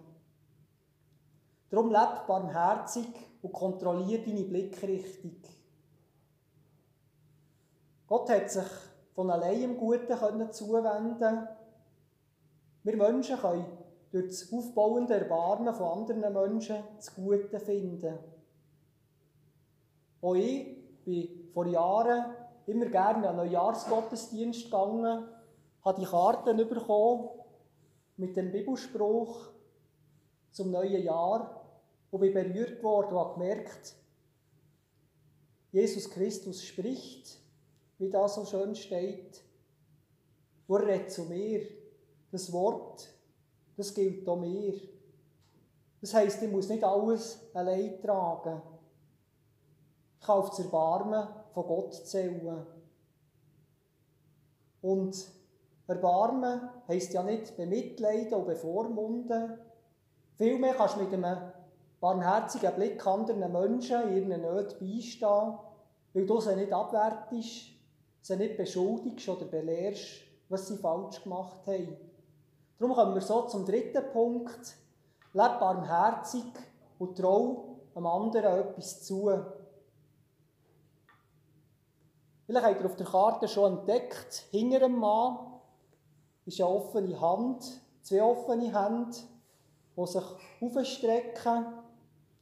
Darum 1.70 1.90
leb 1.90 2.26
barmherzig 2.26 3.08
und 3.42 3.52
kontrolliere 3.52 4.22
deine 4.24 4.44
Blickrichtung. 4.44 5.36
Gott 8.06 8.30
hat 8.30 8.50
sich 8.50 8.64
von 9.14 9.30
allein 9.30 9.62
im 9.62 9.76
Guten 9.76 10.52
zuwenden 10.52 11.48
Wir 12.84 12.96
Menschen 12.96 13.36
können 13.36 13.66
durch 14.10 14.28
das 14.28 14.52
aufbauende 14.52 15.14
Erbarmen 15.14 15.74
von 15.74 15.98
anderen 15.98 16.32
Menschen 16.32 16.82
das 16.96 17.14
Gute 17.14 17.61
finden. 17.61 18.18
Auch 20.22 20.34
ich 20.34 21.04
bin 21.04 21.50
vor 21.52 21.66
Jahren 21.66 22.34
immer 22.66 22.86
gerne 22.86 23.28
an 23.28 23.38
einen 23.38 23.50
Neujahrsgottesdienst 23.50 24.64
gegangen, 24.64 25.28
habe 25.84 26.00
die 26.00 26.06
Karten 26.06 26.56
bekommen 26.56 27.28
mit 28.18 28.36
dem 28.36 28.52
Bibelspruch 28.52 29.48
zum 30.52 30.70
neuen 30.70 31.02
Jahr 31.02 31.64
und 32.10 32.20
bin 32.20 32.34
berührt 32.34 32.82
worden 32.82 33.14
und 33.14 33.18
habe 33.18 33.40
gemerkt, 33.40 33.94
Jesus 35.72 36.08
Christus 36.10 36.62
spricht 36.62 37.38
wie 37.98 38.10
da 38.10 38.28
so 38.28 38.44
schön 38.44 38.74
steht. 38.74 39.42
Wo 40.66 40.76
er 40.76 40.86
redet 40.86 41.10
zu 41.10 41.24
mir. 41.24 41.66
Das 42.30 42.52
Wort, 42.52 43.08
das 43.76 43.94
gilt 43.94 44.28
auch 44.28 44.38
mir. 44.38 44.74
Das 46.00 46.14
heisst, 46.14 46.42
ich 46.42 46.50
muss 46.50 46.68
nicht 46.68 46.84
alles 46.84 47.40
allein 47.54 48.00
tragen. 48.00 48.62
Ich 50.20 50.26
kann 50.26 50.38
auf 50.38 50.50
das 50.50 50.60
Erbarmen 50.60 51.26
von 51.54 51.66
Gott 51.66 51.94
zählen. 51.94 52.66
Und 54.82 55.26
Erbarmen 55.89 56.68
heisst 56.86 57.14
ja 57.14 57.22
nicht 57.22 57.57
bemitleiden 57.57 58.34
und 58.34 58.47
bevormunden. 58.47 59.59
Vielmehr 60.36 60.74
kannst 60.74 60.97
du 60.97 61.01
mit 61.01 61.12
einem 61.14 61.51
barmherzigen 61.99 62.74
Blick 62.74 63.05
anderen 63.07 63.51
Menschen 63.51 64.03
in 64.03 64.30
ihren 64.30 64.43
Nöten 64.43 64.78
beistehen, 64.78 65.59
weil 66.12 66.26
du 66.26 66.41
sie 66.41 66.57
nicht 66.57 66.72
abwertest, 66.72 67.70
sie 68.20 68.36
nicht 68.36 68.59
beschuldigst 68.59 69.28
oder 69.30 69.47
belehrst, 69.47 70.20
was 70.51 70.68
sie 70.68 70.76
falsch 70.76 71.22
gemacht 71.22 71.66
haben. 71.66 71.97
Darum 72.78 72.95
kommen 72.95 73.14
wir 73.14 73.22
so 73.22 73.43
zum 73.47 73.64
dritten 73.64 74.12
Punkt. 74.12 74.76
Leb 75.32 75.59
barmherzig 75.59 76.45
und 76.99 77.16
trau 77.16 77.80
dem 77.95 78.07
anderen 78.07 78.61
etwas 78.61 79.03
zu. 79.05 79.30
Vielleicht 82.47 82.66
habt 82.66 82.80
ihr 82.80 82.86
auf 82.86 82.97
der 82.97 83.07
Karte 83.07 83.49
schon 83.49 83.78
entdeckt, 83.78 84.47
hinter 84.51 84.80
dem 84.80 84.99
Mann 84.99 85.57
ist 86.49 86.61
eine 86.61 86.70
offene 86.70 87.20
Hand, 87.20 87.80
zwei 88.03 88.22
offene 88.22 88.72
Hände, 88.72 89.16
die 89.96 90.07
sich 90.07 90.24
aufstrecken. 90.61 91.66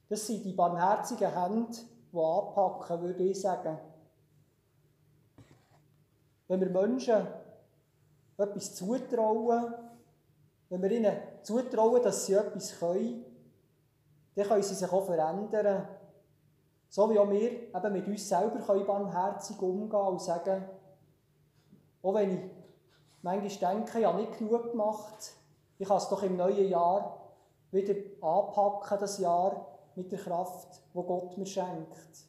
Das 0.08 0.26
sind 0.26 0.44
die 0.44 0.52
barmherzigen 0.52 1.28
Hände, 1.28 1.76
die 2.12 2.18
anpacken, 2.18 3.02
würde 3.02 3.24
ich 3.24 3.40
sagen. 3.40 3.78
Wenn 6.46 6.60
wir 6.60 6.70
Menschen 6.70 7.26
etwas 8.38 8.74
zutrauen, 8.76 9.74
wenn 10.68 10.82
wir 10.82 10.90
ihnen 10.92 11.16
zutrauen, 11.42 12.02
dass 12.02 12.26
sie 12.26 12.34
etwas 12.34 12.78
können, 12.78 13.24
dann 14.36 14.46
können 14.46 14.62
sie 14.62 14.74
sich 14.74 14.92
auch 14.92 15.04
verändern. 15.04 15.88
So 16.88 17.10
wie 17.10 17.18
auch 17.18 17.28
wir 17.28 17.50
eben 17.50 17.92
mit 17.92 18.06
uns 18.06 18.28
selber 18.28 18.60
können 18.60 18.86
barmherzig 18.86 19.60
umgehen 19.60 20.00
und 20.00 20.22
sagen, 20.22 20.64
auch 22.02 22.14
wenn 22.14 22.30
ich 22.30 22.40
manchmal 23.26 23.74
denke, 23.74 23.98
ich 23.98 24.04
habe 24.04 24.20
nicht 24.20 24.38
genug 24.38 24.70
gemacht, 24.70 25.32
ich 25.78 25.86
kann 25.86 25.98
es 25.98 26.08
doch 26.08 26.22
im 26.22 26.36
neuen 26.36 26.68
Jahr 26.68 27.20
wieder 27.70 27.94
anpacken, 28.22 28.98
das 28.98 29.18
Jahr 29.18 29.66
mit 29.94 30.10
der 30.10 30.18
Kraft, 30.18 30.80
wo 30.94 31.02
Gott 31.02 31.36
mir 31.36 31.46
schenkt 31.46 32.26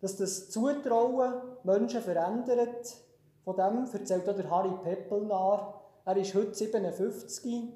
dass 0.00 0.16
das 0.16 0.50
Zutrauen 0.50 1.34
Menschen 1.64 2.00
verändert. 2.00 2.96
Von 3.44 3.56
dem 3.56 3.86
erzählt 3.92 4.28
auch 4.28 4.36
der 4.36 4.50
Harry 4.50 4.72
Peppelnar. 4.82 5.82
Er 6.04 6.16
ist 6.16 6.34
heute 6.34 6.54
57. 6.54 7.72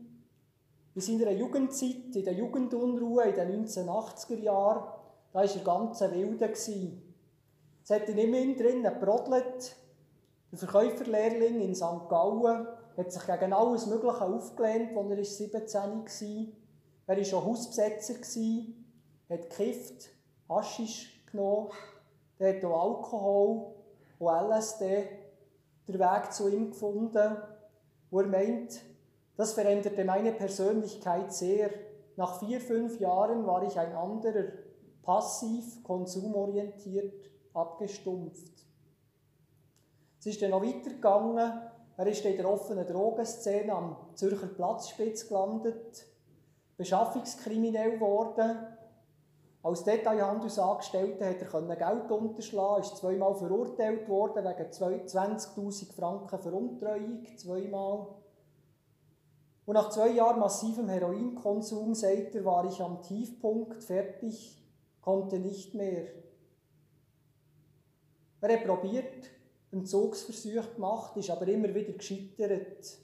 In 0.95 1.01
seiner 1.01 1.33
Jugendzeit, 1.33 2.15
in 2.15 2.25
der 2.25 2.35
Jugendunruhe 2.35 3.25
in 3.25 3.35
den 3.35 3.67
1980er 3.67 4.41
Jahren, 4.41 4.85
da 5.33 5.39
war 5.39 5.45
er 5.45 5.65
ganz 5.65 6.01
wilde. 6.03 6.53
Es 6.53 7.91
hat 7.91 8.09
ihn 8.09 8.19
immerhin 8.19 8.57
drinnen 8.57 8.83
gebrodelt. 8.83 9.77
Der 10.53 10.59
Verkäuferlehrling 10.59 11.61
in 11.63 11.75
St. 11.75 12.09
Gallen 12.09 12.69
hat 12.97 13.11
sich 13.11 13.27
gegen 13.27 13.53
alles 13.53 13.87
Mögliche 13.87 14.23
aufgelehnt, 14.23 14.97
als 14.97 15.11
er 15.11 15.25
17 15.25 15.73
war. 15.73 16.47
Er 17.07 17.17
war 17.17 17.25
schon 17.25 17.45
Hausbesetzer, 17.45 18.15
hat 19.31 19.51
gekifft, 19.51 20.11
Haschisch 20.49 21.25
genommen 21.31 21.71
er 22.43 22.57
hat 22.57 22.65
auch 22.65 22.97
Alkohol 22.97 23.75
und 24.19 24.51
LSD 24.51 25.09
den 25.87 25.99
Weg 25.99 26.33
zu 26.33 26.49
ihm 26.49 26.71
gefunden, 26.71 27.37
wo 28.11 28.21
er 28.21 28.27
meint, 28.27 28.81
das 29.37 29.53
veränderte 29.53 30.05
meine 30.05 30.33
Persönlichkeit 30.33 31.33
sehr. 31.33 31.71
Nach 32.17 32.41
vier, 32.41 32.61
fünf 32.61 32.99
Jahren 32.99 33.47
war 33.47 33.63
ich 33.63 33.79
ein 33.79 33.95
anderer, 33.95 34.49
passiv, 35.03 35.85
konsumorientiert, 35.85 37.31
abgestumpft. 37.55 38.67
Es 40.23 40.27
ist 40.27 40.41
dann 40.41 40.53
noch 40.53 40.63
weitergegangen. 40.63 41.63
Er 41.97 42.07
ist 42.07 42.25
in 42.25 42.37
der 42.37 42.49
offenen 42.49 42.87
Drogenszene 42.87 43.73
am 43.73 43.97
Zürcher 44.15 44.47
Platzspitz 44.47 45.27
gelandet, 45.27 46.07
beschaffungskriminell 46.77 47.95
geworden. 47.95 48.69
Als 49.65 49.83
Detailhandelsangestellter 49.83 51.27
hat 51.27 51.43
er 51.43 51.77
Geld 51.77 52.11
unterschlagen, 52.13 52.83
ist 52.83 52.99
zweimal 52.99 53.35
verurteilt 53.35 54.09
worden 54.09 54.45
wegen 54.45 54.71
20.000 54.71 55.93
Franken 55.93 56.39
Veruntreuung, 56.39 57.27
zweimal. 57.37 58.07
Und 59.67 59.75
nach 59.75 59.91
zwei 59.91 60.11
Jahren 60.11 60.39
massivem 60.39 60.89
Heroinkonsum, 60.89 61.97
sagt 61.97 62.37
er, 62.37 62.45
war 62.45 62.65
ich 62.65 62.81
am 62.81 63.03
Tiefpunkt, 63.03 63.83
fertig, 63.83 64.57
konnte 65.01 65.41
nicht 65.41 65.75
mehr. 65.75 66.07
Er 68.41 68.53
hat 68.53 68.65
probiert, 68.65 69.42
Entzugsversuch 69.73 70.75
gemacht, 70.75 71.17
ist 71.17 71.31
aber 71.31 71.49
immer 71.49 71.75
wieder 71.75 71.95
gescheitert. 71.95 72.99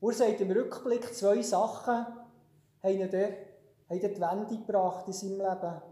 Er 0.00 0.12
sagt 0.12 0.40
im 0.40 0.50
Rückblick, 0.50 1.14
zwei 1.14 1.42
Sachen 1.42 2.06
haben 2.82 3.00
ihn 3.00 3.10
haben 3.88 4.00
die 4.00 4.20
Wende 4.20 4.56
gebracht 4.58 5.06
in 5.06 5.12
seinem 5.12 5.38
Leben. 5.38 5.82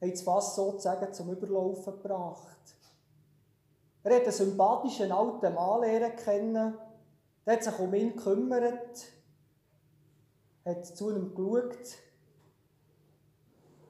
Haben 0.00 0.10
das 0.10 0.22
Fass 0.22 0.54
sozusagen 0.54 1.12
zum 1.12 1.32
Überlaufen 1.32 1.94
gebracht. 1.94 2.58
Er 4.02 4.16
hat 4.16 4.22
einen 4.22 4.32
sympathischen 4.32 5.12
alten 5.12 5.54
Mann 5.54 6.16
kennen, 6.16 6.78
der 7.44 7.54
hat 7.54 7.64
sich 7.64 7.78
um 7.78 7.94
ihn 7.94 8.14
gekümmert, 8.14 9.06
hat 10.64 10.86
zu 10.86 11.10
ihm 11.10 11.34
geschaut 11.34 11.98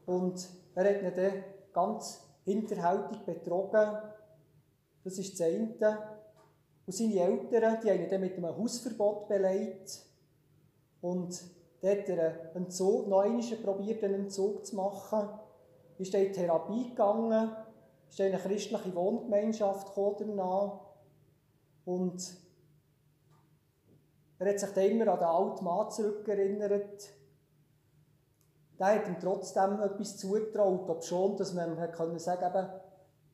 und 0.07 0.49
er 0.74 0.84
hat 0.84 1.03
ihn 1.03 1.16
dann 1.16 1.44
ganz 1.72 2.28
hinterhältig 2.49 3.20
betrogen. 3.24 3.99
Das 5.05 5.18
ist 5.18 5.38
das 5.38 5.46
eine. 5.46 5.99
Und 6.86 6.94
seine 6.94 7.20
Eltern, 7.20 7.78
die 7.82 7.90
haben 7.90 8.03
ihn 8.03 8.09
dann 8.09 8.20
mit 8.20 8.36
einem 8.36 8.57
Hausverbot 8.57 9.28
beleidigt. 9.28 10.05
Und 11.01 11.40
dann 11.80 11.90
hat 11.90 12.09
er 12.09 12.51
einen 12.55 12.64
Entzug, 12.64 13.09
noch 13.09 13.20
einmal 13.20 13.42
probiert, 13.62 14.03
einen 14.03 14.14
Entzug 14.14 14.64
zu 14.64 14.76
machen. 14.76 15.28
Ist 15.99 16.14
dann 16.14 16.22
in 16.22 16.32
Therapie 16.32 16.90
gegangen, 16.90 17.51
ist 18.09 18.20
in 18.20 18.26
eine 18.26 18.38
christliche 18.38 18.94
Wohngemeinschaft 18.94 19.88
gekommen 19.88 20.40
Und 21.84 22.36
er 24.38 24.49
hat 24.49 24.61
sich 24.61 24.70
dann 24.70 24.84
immer 24.84 25.09
an 25.12 25.18
den 25.18 25.28
alten 25.28 25.64
Mann 25.64 25.90
zurückerinnert. 25.90 27.17
Der 28.79 28.87
hat 28.87 29.09
ihm 29.09 29.18
trotzdem 29.20 29.81
etwas 29.81 30.16
zugetraut, 30.16 30.89
ob 30.89 31.03
schon, 31.03 31.37
dass 31.37 31.53
man 31.53 31.76
können 31.93 32.18
sagen 32.18 32.45
eben, 32.45 32.68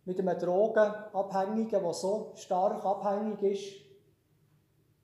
mit 0.06 0.18
einem 0.18 0.38
Drogenabhängigen, 0.38 1.82
der 1.82 1.92
so 1.92 2.32
stark 2.34 2.84
abhängig 2.84 3.42
ist, 3.42 3.84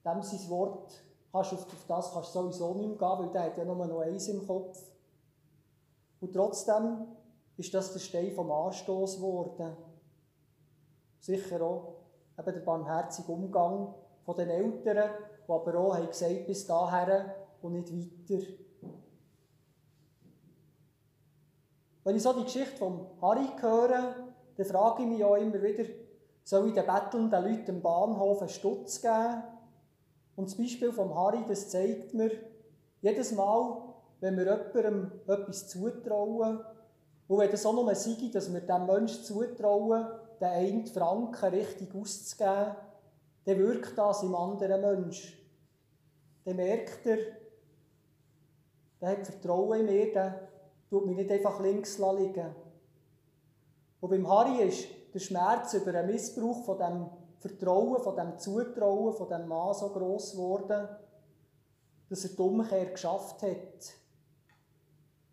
dem 0.05 0.21
sein 0.21 0.49
Wort, 0.49 0.93
kannst 1.31 1.53
auf, 1.53 1.65
das 1.87 2.13
kannst 2.13 2.35
du 2.35 2.41
sowieso 2.41 2.73
nicht 2.73 2.89
mehr 2.89 2.97
gehen, 2.97 3.19
weil 3.19 3.31
der 3.31 3.43
hat 3.43 3.57
ja 3.57 3.65
nur 3.65 3.85
noch 3.85 3.99
eins 4.01 4.27
im 4.27 4.45
Kopf. 4.45 4.79
Und 6.19 6.33
trotzdem 6.33 7.07
ist 7.57 7.73
das 7.73 7.93
der 7.93 7.99
Stein 7.99 8.31
vom 8.31 8.51
Anstoß 8.51 9.17
geworden. 9.17 9.75
Sicher 11.19 11.61
auch 11.61 11.95
eben 12.37 12.53
der 12.53 12.61
barmherzige 12.61 13.31
Umgang 13.31 13.93
von 14.23 14.35
den 14.35 14.49
Eltern, 14.49 15.11
die 15.47 15.51
aber 15.51 15.79
auch 15.79 15.95
haben 15.95 16.07
gesagt, 16.07 16.47
bis 16.47 16.65
dahin 16.65 17.25
und 17.61 17.73
nicht 17.73 17.91
weiter. 17.91 18.43
Wenn 22.03 22.15
ich 22.15 22.23
so 22.23 22.33
die 22.33 22.43
Geschichte 22.43 22.77
von 22.77 23.07
Harry 23.21 23.47
höre, 23.59 24.15
dann 24.57 24.65
frage 24.65 25.03
ich 25.03 25.09
mich 25.09 25.23
auch 25.23 25.35
immer 25.35 25.61
wieder, 25.61 25.85
soll 26.43 26.67
ich 26.67 26.73
den 26.73 26.85
bettelnden 26.85 27.43
Leuten 27.43 27.75
am 27.75 27.81
Bahnhof 27.81 28.41
einen 28.41 28.49
Stutz 28.49 29.01
geben? 29.01 29.43
Und 30.35 30.49
das 30.49 30.57
Beispiel 30.57 30.91
von 30.91 31.13
Harry, 31.13 31.43
das 31.47 31.69
zeigt 31.69 32.13
mir, 32.13 32.31
jedes 33.01 33.31
Mal, 33.33 33.83
wenn 34.19 34.37
wir 34.37 34.45
jemandem 34.73 35.11
etwas 35.27 35.67
zutrauen, 35.67 36.61
und 37.27 37.37
wenn 37.37 37.49
das 37.49 37.65
auch 37.65 37.73
nur 37.73 37.95
sei, 37.95 38.29
dass 38.33 38.51
wir 38.51 38.59
dem 38.59 38.85
Menschen 38.85 39.23
zutrauen, 39.23 40.05
den 40.41 40.47
einen 40.47 40.87
Franken 40.87 41.49
richtig 41.49 41.95
auszugeben, 41.95 42.75
dann 43.45 43.57
wirkt 43.57 43.97
das 43.97 44.23
im 44.23 44.35
anderen 44.35 44.81
Menschen 44.81 45.41
dann 46.43 46.55
merkt 46.55 47.05
er, 47.05 47.17
der 48.99 49.09
hat 49.09 49.27
Vertrauen 49.27 49.87
in 49.87 50.13
mir, 50.13 50.49
tut 50.91 51.05
mich 51.05 51.15
nicht 51.15 51.31
einfach 51.31 51.61
links 51.61 51.97
liegen. 51.97 52.53
Und 54.01 54.09
beim 54.09 54.27
Harry 54.27 54.67
ist 54.67 54.89
der 55.13 55.19
Schmerz 55.19 55.73
über 55.73 55.93
den 55.93 56.07
Missbrauch 56.07 56.65
von 56.65 56.77
dem 56.77 57.09
Vertrauen, 57.39 58.03
von 58.03 58.15
dem 58.15 58.37
Zutrauen, 58.37 59.13
von 59.13 59.29
dem 59.29 59.47
Mann 59.47 59.73
so 59.73 59.87
gross 59.89 60.33
geworden, 60.33 60.89
dass 62.09 62.25
er 62.25 62.31
die 62.31 62.41
Umkehr 62.41 62.87
geschafft 62.87 63.41
hat. 63.41 63.95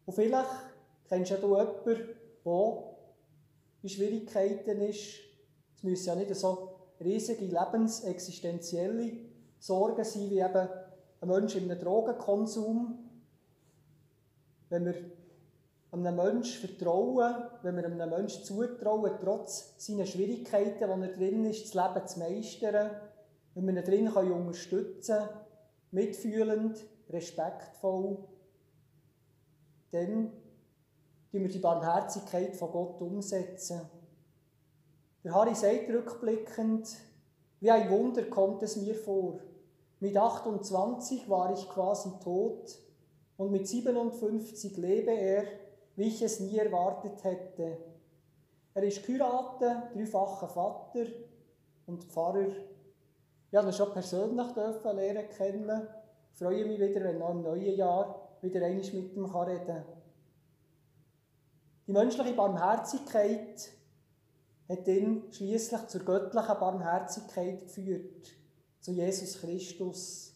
Und 0.06 0.14
vielleicht 0.14 0.48
kennst 1.08 1.32
du 1.32 1.36
jemanden, 1.36 2.08
der 2.44 2.84
in 3.82 3.88
Schwierigkeiten 3.88 4.80
ist. 4.82 5.18
Es 5.76 5.82
müssen 5.82 6.06
ja 6.06 6.14
nicht 6.14 6.34
so 6.36 6.76
riesige 7.00 7.46
lebensexistenzielle 7.46 9.12
Sorgen 9.58 10.04
sein, 10.04 10.30
wie 10.30 10.38
eben 10.38 10.68
ein 11.20 11.28
Mensch 11.28 11.56
in 11.56 11.68
einem 11.68 11.80
Drogenkonsum, 11.80 13.10
wenn 14.68 14.84
wir 14.84 15.17
einem 15.90 16.16
Menschen 16.16 16.68
vertrauen, 16.68 17.44
wenn 17.62 17.76
wir 17.76 17.84
einem 17.86 18.10
Menschen 18.10 18.44
zutrauen, 18.44 19.12
trotz 19.22 19.74
seiner 19.78 20.04
Schwierigkeiten, 20.04 20.78
die 20.78 21.06
er 21.06 21.12
drin 21.12 21.44
ist, 21.46 21.64
das 21.64 21.74
Leben 21.74 22.06
zu 22.06 22.18
meistern, 22.18 22.90
wenn 23.54 23.66
wir 23.66 23.76
ihn 23.76 23.84
drin 23.84 24.12
können 24.12 24.32
unterstützen 24.32 25.16
können, 25.16 25.28
mitfühlend, 25.90 26.84
respektvoll, 27.10 28.18
dann 29.90 30.30
tun 31.30 31.42
wir 31.42 31.48
die 31.48 31.58
Barmherzigkeit 31.58 32.54
von 32.54 32.70
Gott 32.70 33.00
umsetzen. 33.00 33.80
Der 35.24 35.34
Harry 35.34 35.54
sagt 35.54 35.88
rückblickend, 35.88 36.88
wie 37.60 37.70
ein 37.70 37.90
Wunder 37.90 38.22
kommt 38.24 38.62
es 38.62 38.76
mir 38.76 38.94
vor. 38.94 39.40
Mit 40.00 40.16
28 40.16 41.28
war 41.28 41.52
ich 41.52 41.68
quasi 41.68 42.10
tot 42.22 42.78
und 43.36 43.50
mit 43.50 43.66
57 43.66 44.76
lebe 44.76 45.10
er, 45.10 45.44
wie 45.98 46.06
ich 46.06 46.22
es 46.22 46.38
nie 46.38 46.56
erwartet 46.56 47.24
hätte. 47.24 47.76
Er 48.72 48.82
ist 48.84 49.04
geheiratet, 49.04 49.92
dreifacher 49.92 50.46
Vater 50.46 51.06
und 51.86 52.04
Pfarrer. 52.04 52.46
Ich 52.46 53.50
durfte 53.50 53.70
ihn 53.70 53.72
schon 53.72 53.92
persönlich 53.92 54.54
lernen 54.54 55.28
kennen. 55.36 55.88
Ich 56.32 56.38
freue 56.38 56.64
mich 56.66 56.78
wieder, 56.78 57.02
wenn 57.02 57.18
noch 57.18 57.30
im 57.30 57.42
neuen 57.42 57.74
Jahr 57.74 58.28
wieder 58.42 58.64
einmal 58.64 58.92
mit 58.92 59.16
ihm 59.16 59.24
reden 59.24 59.66
kann. 59.66 59.84
Die 61.88 61.92
menschliche 61.92 62.34
Barmherzigkeit 62.34 63.72
hat 64.68 64.86
ihn 64.86 65.24
schließlich 65.32 65.86
zur 65.88 66.04
göttlichen 66.04 66.58
Barmherzigkeit 66.60 67.62
geführt 67.62 68.28
zu 68.78 68.92
Jesus 68.92 69.40
Christus. 69.40 70.32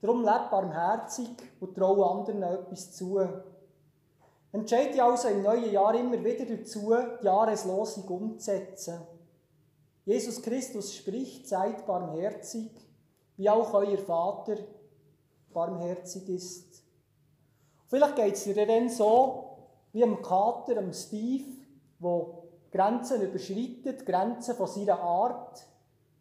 Darum 0.00 0.24
lebt 0.24 0.50
barmherzig 0.50 1.28
und 1.60 1.74
traue 1.74 2.06
anderen 2.06 2.42
etwas 2.42 2.92
zu. 2.92 3.20
Entscheide 4.52 4.92
dich 4.92 5.02
also 5.02 5.28
im 5.28 5.42
neuen 5.42 5.72
Jahr 5.72 5.94
immer 5.94 6.22
wieder 6.22 6.44
dazu, 6.44 6.94
die 7.20 7.24
Jahreslosung 7.24 8.04
umzusetzen. 8.04 9.00
Jesus 10.04 10.42
Christus 10.42 10.94
spricht, 10.94 11.48
seid 11.48 11.86
barmherzig, 11.86 12.70
wie 13.38 13.48
auch 13.48 13.72
euer 13.72 13.96
Vater 13.96 14.56
barmherzig 15.54 16.28
ist. 16.28 16.82
Vielleicht 17.86 18.16
geht 18.16 18.34
es 18.34 18.44
dir 18.44 18.66
dann 18.66 18.90
so, 18.90 19.56
wie 19.92 20.02
am 20.02 20.20
Kater, 20.20 20.76
am 20.78 20.92
Steve, 20.92 21.44
wo 21.98 22.44
Grenzen 22.70 23.22
überschreitet, 23.22 24.04
Grenzen 24.04 24.54
von 24.54 24.66
seiner 24.66 25.00
Art, 25.00 25.66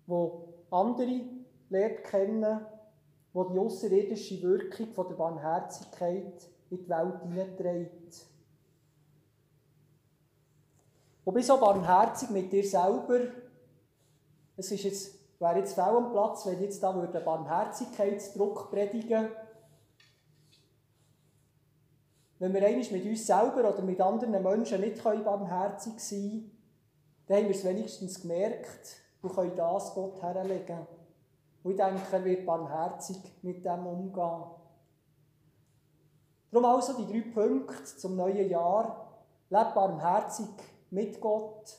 wo 0.07 0.53
andere 0.69 1.21
lernt 1.69 2.03
kennen, 2.03 2.65
die 3.33 3.53
die 3.53 3.59
außerirdische 3.59 4.41
Wirkung 4.41 4.93
von 4.93 5.07
der 5.07 5.15
Barmherzigkeit 5.15 6.50
in 6.71 6.77
die 6.77 6.89
Welt 6.89 7.21
hineinträgt. 7.21 8.25
Und 11.23 11.33
bist 11.33 11.47
so 11.47 11.59
barmherzig 11.59 12.29
mit 12.31 12.51
dir 12.51 12.63
selber. 12.63 13.19
Es 14.57 14.71
ist 14.71 14.83
jetzt, 14.83 15.39
wäre 15.39 15.59
jetzt 15.59 15.75
fehl 15.75 15.83
am 15.83 16.11
Platz, 16.11 16.45
wenn 16.45 16.55
ich 16.55 16.61
jetzt 16.61 16.81
da 16.81 16.95
würde 16.95 17.19
Barmherzigkeitsdruck 17.19 18.71
predigen 18.71 19.29
Wenn 22.39 22.53
wir 22.55 22.65
einmal 22.65 22.91
mit 22.91 23.05
uns 23.05 23.27
selber 23.27 23.69
oder 23.69 23.83
mit 23.83 24.01
anderen 24.01 24.41
Menschen 24.41 24.81
nicht 24.81 25.03
barmherzig 25.03 25.99
sein 25.99 26.19
können, 26.19 26.51
dann 27.27 27.37
haben 27.37 27.45
wir 27.45 27.55
es 27.55 27.63
wenigstens 27.63 28.19
gemerkt, 28.19 29.01
und 29.21 29.35
können 29.35 29.55
das 29.55 29.93
Gott 29.93 30.21
herlegen. 30.21 30.87
Und 31.63 31.71
ich 31.71 31.77
denke, 31.77 32.01
er 32.11 32.25
wird 32.25 32.45
barmherzig 32.45 33.17
mit 33.43 33.63
dem 33.63 33.85
umgehen. 33.85 34.60
Darum 36.51 36.65
also 36.65 37.01
die 37.01 37.11
drei 37.11 37.31
Punkte 37.31 37.85
zum 37.85 38.17
neuen 38.17 38.49
Jahr. 38.49 39.07
Lebe 39.49 39.71
barmherzig 39.73 40.47
mit 40.89 41.19
Gott, 41.21 41.77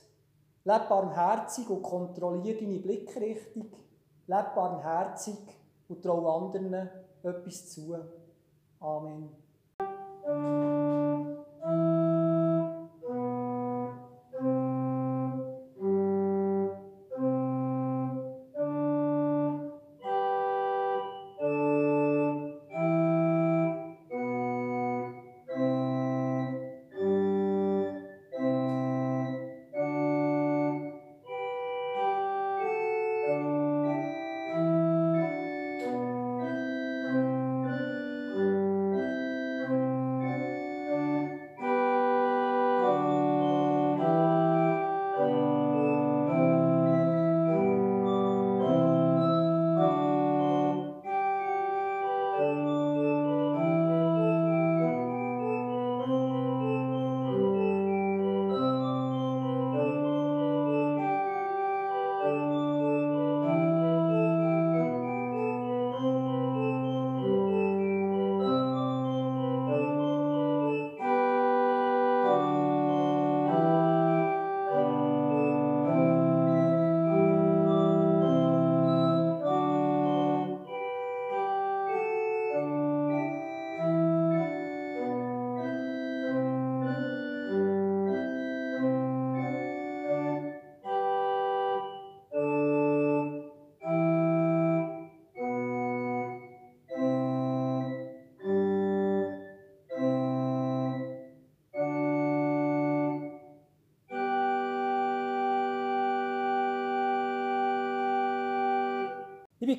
Leb 0.65 0.89
barmherzig 0.89 1.69
und 1.69 1.83
kontrolliere 1.83 2.59
deine 2.59 2.79
Blickrichtung. 2.79 3.73
Leb 4.27 4.55
barmherzig 4.55 5.37
und 5.89 6.03
trau 6.03 6.27
anderen 6.37 6.89
etwas 7.23 7.71
zu. 7.71 7.97
Amen. 8.81 9.31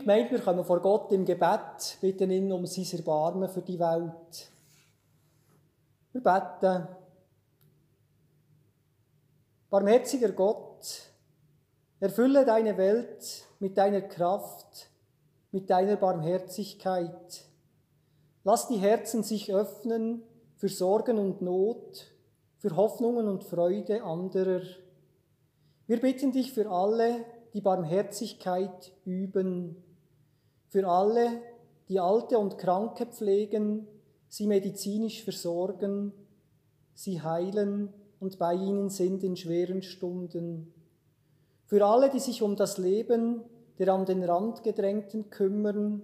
Gemeinde, 0.04 0.32
wir 0.32 0.42
kommen 0.42 0.66
vor 0.66 0.82
Gott 0.82 1.14
im 1.14 1.24
Gebet, 1.24 1.98
bitten 2.02 2.30
ihn 2.30 2.52
um 2.52 2.66
sein 2.66 2.86
Erbarmen 2.92 3.48
für 3.48 3.62
die 3.62 3.80
Welt. 3.80 4.52
Wir 6.12 6.22
beten. 6.22 6.88
Barmherziger 9.70 10.34
Gott, 10.34 11.10
erfülle 12.02 12.44
deine 12.44 12.78
Welt 12.78 13.46
mit 13.60 13.78
deiner 13.78 14.02
Kraft, 14.02 14.90
mit 15.54 15.70
deiner 15.70 15.96
Barmherzigkeit. 15.96 17.46
Lass 18.44 18.68
die 18.68 18.80
Herzen 18.80 19.24
sich 19.24 19.54
öffnen 19.54 20.22
für 20.58 20.68
Sorgen 20.68 21.18
und 21.18 21.42
Not, 21.42 22.12
für 22.58 22.76
Hoffnungen 22.76 23.30
und 23.30 23.46
Freude 23.46 24.04
anderer. 24.04 24.64
Wir 25.88 26.02
bitten 26.02 26.34
dich 26.34 26.52
für 26.52 26.70
alle, 26.70 27.24
die 27.54 27.62
Barmherzigkeit 27.62 28.92
üben. 29.06 29.78
Für 30.74 30.88
alle, 30.88 31.40
die 31.88 32.00
Alte 32.00 32.40
und 32.40 32.58
Kranke 32.58 33.06
pflegen, 33.06 33.86
sie 34.28 34.48
medizinisch 34.48 35.24
versorgen, 35.24 36.12
sie 36.96 37.22
heilen 37.22 37.94
und 38.20 38.40
bei 38.40 38.56
ihnen 38.56 38.90
sind 38.90 39.24
in 39.24 39.38
schweren 39.38 39.84
Stunden. 39.84 40.74
Für 41.68 41.86
alle, 41.86 42.10
die 42.10 42.20
sich 42.20 42.42
um 42.42 42.56
das 42.56 42.80
Leben 42.80 43.42
der 43.78 43.94
an 43.94 44.08
den 44.08 44.24
Rand 44.24 44.64
gedrängten 44.64 45.30
kümmern. 45.30 46.02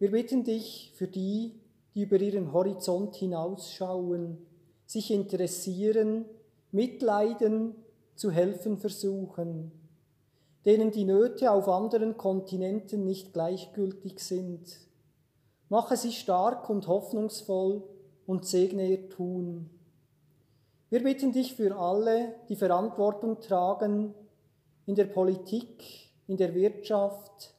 Wir 0.00 0.10
bitten 0.10 0.42
dich 0.42 0.90
für 0.96 1.06
die, 1.06 1.54
die 1.94 2.02
über 2.02 2.20
ihren 2.20 2.52
Horizont 2.52 3.14
hinausschauen, 3.14 4.38
sich 4.86 5.12
interessieren, 5.12 6.24
mitleiden 6.72 7.76
zu 8.16 8.32
helfen 8.32 8.76
versuchen, 8.76 9.70
denen 10.66 10.90
die 10.90 11.04
Nöte 11.04 11.52
auf 11.52 11.68
anderen 11.68 12.16
Kontinenten 12.16 13.04
nicht 13.04 13.32
gleichgültig 13.32 14.18
sind. 14.18 14.80
Mache 15.68 15.96
sie 15.96 16.12
stark 16.12 16.68
und 16.68 16.88
hoffnungsvoll 16.88 17.84
und 18.26 18.44
segne 18.44 18.88
ihr 18.88 19.08
Tun. 19.08 19.70
Wir 20.90 21.02
bitten 21.02 21.32
dich 21.32 21.54
für 21.54 21.76
alle, 21.76 22.34
die 22.48 22.56
Verantwortung 22.56 23.40
tragen 23.40 24.12
in 24.86 24.96
der 24.96 25.06
Politik, 25.06 25.84
in 26.26 26.36
der 26.36 26.54
Wirtschaft, 26.54 27.54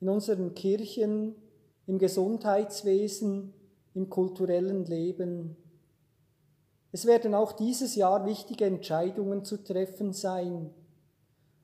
in 0.00 0.08
unseren 0.10 0.54
Kirchen, 0.54 1.34
im 1.86 1.98
Gesundheitswesen, 1.98 3.54
im 3.94 4.10
kulturellen 4.10 4.84
Leben. 4.84 5.56
Es 6.92 7.06
werden 7.06 7.34
auch 7.34 7.52
dieses 7.52 7.96
Jahr 7.96 8.26
wichtige 8.26 8.66
Entscheidungen 8.66 9.44
zu 9.44 9.62
treffen 9.62 10.12
sein. 10.12 10.70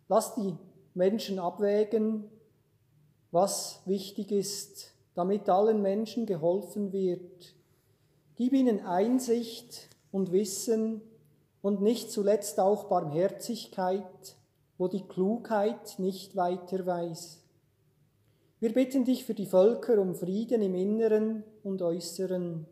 Lass 0.08 0.34
die 0.34 0.54
Menschen 0.96 1.38
abwägen, 1.38 2.24
was 3.30 3.82
wichtig 3.84 4.32
ist, 4.32 4.94
damit 5.14 5.48
allen 5.48 5.82
Menschen 5.82 6.26
geholfen 6.26 6.92
wird. 6.92 7.54
Gib 8.36 8.52
ihnen 8.52 8.80
Einsicht 8.80 9.88
und 10.10 10.32
Wissen 10.32 11.02
und 11.62 11.82
nicht 11.82 12.10
zuletzt 12.10 12.60
auch 12.60 12.84
Barmherzigkeit, 12.84 14.36
wo 14.78 14.88
die 14.88 15.02
Klugheit 15.02 15.98
nicht 15.98 16.36
weiter 16.36 16.86
weiß. 16.86 17.42
Wir 18.58 18.72
bitten 18.72 19.04
dich 19.04 19.24
für 19.24 19.34
die 19.34 19.46
Völker 19.46 20.00
um 20.00 20.14
Frieden 20.14 20.62
im 20.62 20.74
Inneren 20.74 21.44
und 21.62 21.82
Äußeren. 21.82 22.66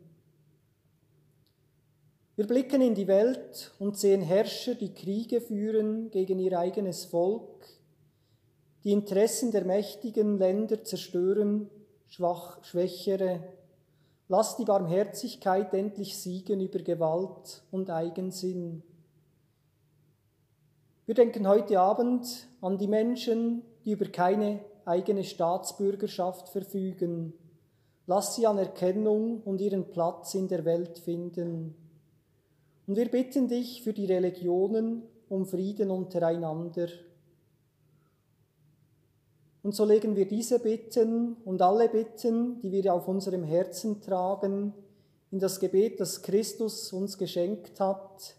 Wir 2.35 2.47
blicken 2.47 2.81
in 2.81 2.95
die 2.95 3.07
Welt 3.07 3.71
und 3.79 3.97
sehen 3.97 4.21
Herrscher, 4.21 4.75
die 4.75 4.93
Kriege 4.93 5.41
führen 5.41 6.09
gegen 6.09 6.39
ihr 6.39 6.59
eigenes 6.59 7.05
Volk, 7.05 7.65
die 8.85 8.91
Interessen 8.91 9.51
der 9.51 9.65
mächtigen 9.65 10.37
Länder 10.37 10.83
zerstören, 10.83 11.71
schwach, 12.05 12.63
schwächere. 12.63 13.39
Lass 14.27 14.57
die 14.57 14.65
Barmherzigkeit 14.65 15.73
endlich 15.73 16.17
siegen 16.19 16.61
über 16.61 16.79
Gewalt 16.79 17.63
und 17.71 17.89
Eigensinn. 17.89 18.83
Wir 21.07 21.15
denken 21.15 21.47
heute 21.47 21.79
Abend 21.79 22.47
an 22.61 22.77
die 22.77 22.87
Menschen, 22.87 23.63
die 23.85 23.91
über 23.91 24.05
keine 24.05 24.59
eigene 24.85 25.23
Staatsbürgerschaft 25.23 26.49
verfügen. 26.49 27.33
Lass 28.05 28.35
sie 28.35 28.45
Anerkennung 28.45 29.41
und 29.41 29.61
ihren 29.61 29.89
Platz 29.89 30.35
in 30.35 30.47
der 30.47 30.63
Welt 30.63 30.99
finden. 30.99 31.75
Und 32.85 32.97
wir 32.97 33.09
bitten 33.09 33.47
dich 33.47 33.81
für 33.81 33.93
die 33.93 34.05
Religionen 34.05 35.01
um 35.27 35.47
Frieden 35.47 35.89
untereinander. 35.89 36.87
Und 39.65 39.73
so 39.73 39.83
legen 39.83 40.15
wir 40.15 40.27
diese 40.27 40.59
Bitten 40.59 41.37
und 41.43 41.59
alle 41.59 41.89
Bitten, 41.89 42.61
die 42.61 42.71
wir 42.71 42.93
auf 42.93 43.07
unserem 43.07 43.41
Herzen 43.41 43.99
tragen, 43.99 44.75
in 45.31 45.39
das 45.39 45.59
Gebet, 45.59 45.99
das 45.99 46.21
Christus 46.21 46.93
uns 46.93 47.17
geschenkt 47.17 47.79
hat. 47.79 48.35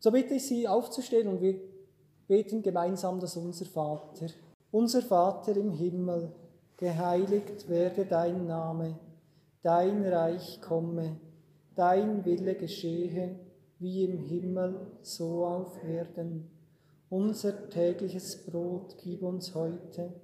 So 0.00 0.10
bitte 0.10 0.34
ich 0.34 0.44
Sie 0.44 0.66
aufzustehen 0.66 1.28
und 1.28 1.40
wir 1.40 1.54
beten 2.26 2.62
gemeinsam 2.62 3.20
das 3.20 3.36
Unser 3.36 3.66
Vater. 3.66 4.26
Unser 4.72 5.02
Vater 5.02 5.56
im 5.56 5.70
Himmel, 5.70 6.32
geheiligt 6.78 7.68
werde 7.68 8.04
dein 8.04 8.48
Name, 8.48 8.98
dein 9.62 10.04
Reich 10.04 10.60
komme, 10.60 11.14
dein 11.76 12.24
Wille 12.24 12.56
geschehe 12.56 13.38
wie 13.78 14.02
im 14.02 14.18
Himmel, 14.18 14.80
so 15.00 15.46
auf 15.46 15.80
Erden. 15.84 16.50
Unser 17.08 17.70
tägliches 17.70 18.44
Brot 18.44 18.96
gib 19.00 19.22
uns 19.22 19.54
heute 19.54 20.23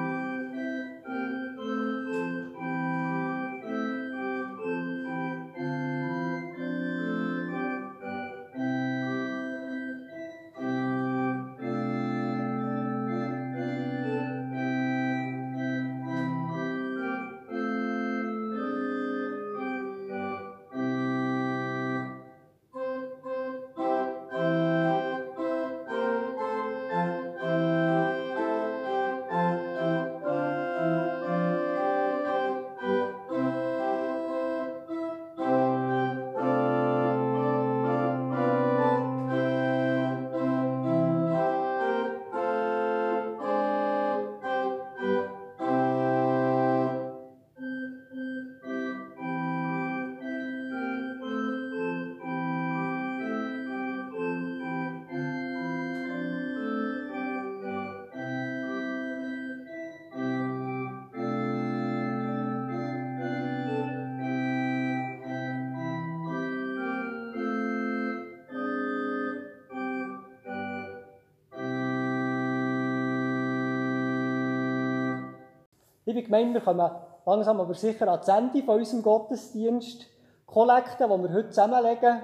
Liebe 76.13 76.23
Gemeinde, 76.23 76.55
wir 76.55 76.59
kommen 76.59 76.91
langsam 77.25 77.61
aber 77.61 77.73
sicher 77.73 78.05
an 78.09 78.19
das 78.19 78.27
Ende 78.27 78.61
von 78.63 78.79
unserem 78.79 79.01
Gottesdienst. 79.01 80.07
Kollekte, 80.45 81.05
die 81.05 81.09
wir 81.09 81.31
heute 81.31 81.47
zusammenlegen, 81.47 82.19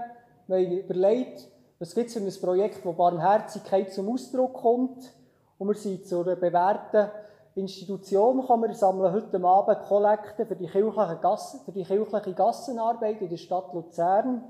wir 0.48 0.58
haben 0.58 0.72
überlegt, 0.74 1.48
was 1.80 1.96
gibt 1.96 2.10
es 2.10 2.16
für 2.16 2.20
ein 2.20 2.42
Projekt, 2.42 2.86
wo 2.86 2.92
Barmherzigkeit 2.92 3.94
zum 3.94 4.10
Ausdruck 4.10 4.56
kommt. 4.56 5.14
Und 5.58 5.70
wir 5.70 5.76
sind 5.76 6.06
zu 6.06 6.22
einer 6.22 6.36
bewährten 6.36 7.10
Institution 7.56 8.42
gekommen. 8.42 8.68
Wir 8.68 8.76
sammeln 8.76 9.14
heute 9.14 9.42
Abend 9.42 9.80
Kollekte 9.88 10.46
für 10.46 10.58
die 10.58 10.68
kirchliche, 10.68 11.20
Gassen, 11.22 11.62
für 11.64 11.72
die 11.72 11.86
kirchliche 11.86 12.34
Gassenarbeit 12.34 13.22
in 13.22 13.30
der 13.30 13.38
Stadt 13.38 13.74
Luzern. 13.74 14.44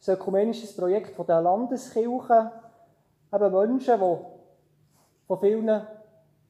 Das 0.00 0.08
ist 0.08 0.08
ein 0.08 0.16
ökumenisches 0.16 0.74
Projekt 0.74 1.14
von 1.14 1.24
der 1.24 1.40
Landeskirche. 1.40 2.50
Eben 3.32 3.52
Menschen, 3.52 4.00
die 4.00 4.16
von 5.28 5.38
vielen 5.38 5.86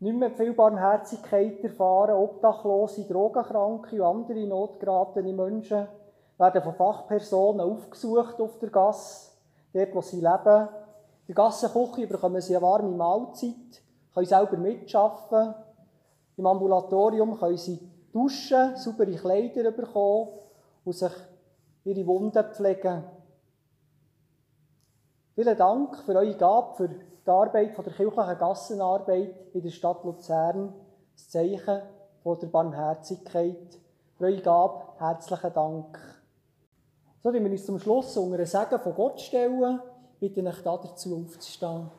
nicht 0.00 0.16
mehr 0.16 0.30
viel 0.30 0.54
Barmherzigkeit 0.54 1.62
erfahren. 1.62 2.14
Obdachlose, 2.14 3.04
Drogenkranke 3.04 4.02
und 4.02 4.26
andere 4.26 4.46
notgeratene 4.46 5.32
Menschen 5.32 5.86
werden 6.38 6.62
von 6.62 6.74
Fachpersonen 6.74 7.60
aufgesucht 7.60 8.40
auf 8.40 8.58
der 8.58 8.70
Gasse, 8.70 9.32
dort 9.74 9.94
wo 9.94 10.00
sie 10.00 10.16
leben. 10.16 10.68
Der 11.28 11.34
Gassenküche 11.34 12.06
bekommen 12.06 12.40
sie 12.40 12.56
eine 12.56 12.64
warme 12.64 12.96
Mahlzeit, 12.96 13.82
können 14.14 14.26
selber 14.26 14.56
mitschaffen. 14.56 15.54
Im 16.36 16.46
Ambulatorium 16.46 17.38
können 17.38 17.58
sie 17.58 17.78
duschen, 18.10 18.76
saubere 18.76 19.14
Kleider 19.14 19.70
bekommen 19.70 20.30
und 20.84 20.94
sich 20.94 21.12
ihre 21.84 22.06
Wunden 22.06 22.44
pflegen. 22.54 23.04
Vielen 25.34 25.56
Dank 25.58 25.96
für 25.98 26.14
eure 26.14 26.34
Gabe, 26.34 26.74
für 26.76 26.90
die 27.30 27.32
Arbeit 27.32 27.74
von 27.74 27.84
der 27.84 27.94
kirchlichen 27.94 28.38
Gassenarbeit 28.38 29.54
in 29.54 29.62
der 29.62 29.70
Stadt 29.70 30.02
Luzern, 30.02 30.74
das 31.14 31.30
Zeichen 31.30 31.82
von 32.24 32.38
der 32.40 32.48
Barmherzigkeit. 32.48 33.78
Für 34.18 34.24
eure 34.24 34.42
Gabe 34.42 34.82
herzlichen 34.98 35.52
Dank. 35.52 35.98
So, 37.22 37.32
wenn 37.32 37.44
wir 37.44 37.52
uns 37.52 37.64
zum 37.64 37.78
Schluss 37.78 38.16
unter 38.16 38.40
ein 38.40 38.46
Segen 38.46 38.80
von 38.80 38.94
Gott 38.94 39.20
stellen, 39.20 39.80
bitte 40.18 40.40
ich 40.40 40.62
dazu 40.62 41.24
aufzustehen. 41.24 41.90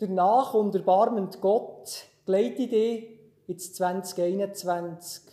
Danach 0.00 0.54
und 0.54 0.74
erbarmend 0.76 1.40
Gott 1.40 2.06
gleite 2.24 2.68
dich 2.68 3.18
ins 3.48 3.72
2021. 3.72 5.24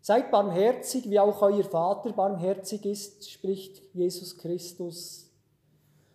Seid 0.00 0.30
barmherzig, 0.30 1.10
wie 1.10 1.20
auch 1.20 1.42
euer 1.42 1.64
Vater 1.64 2.12
barmherzig 2.12 2.86
ist, 2.86 3.30
spricht 3.30 3.82
Jesus 3.92 4.38
Christus. 4.38 5.30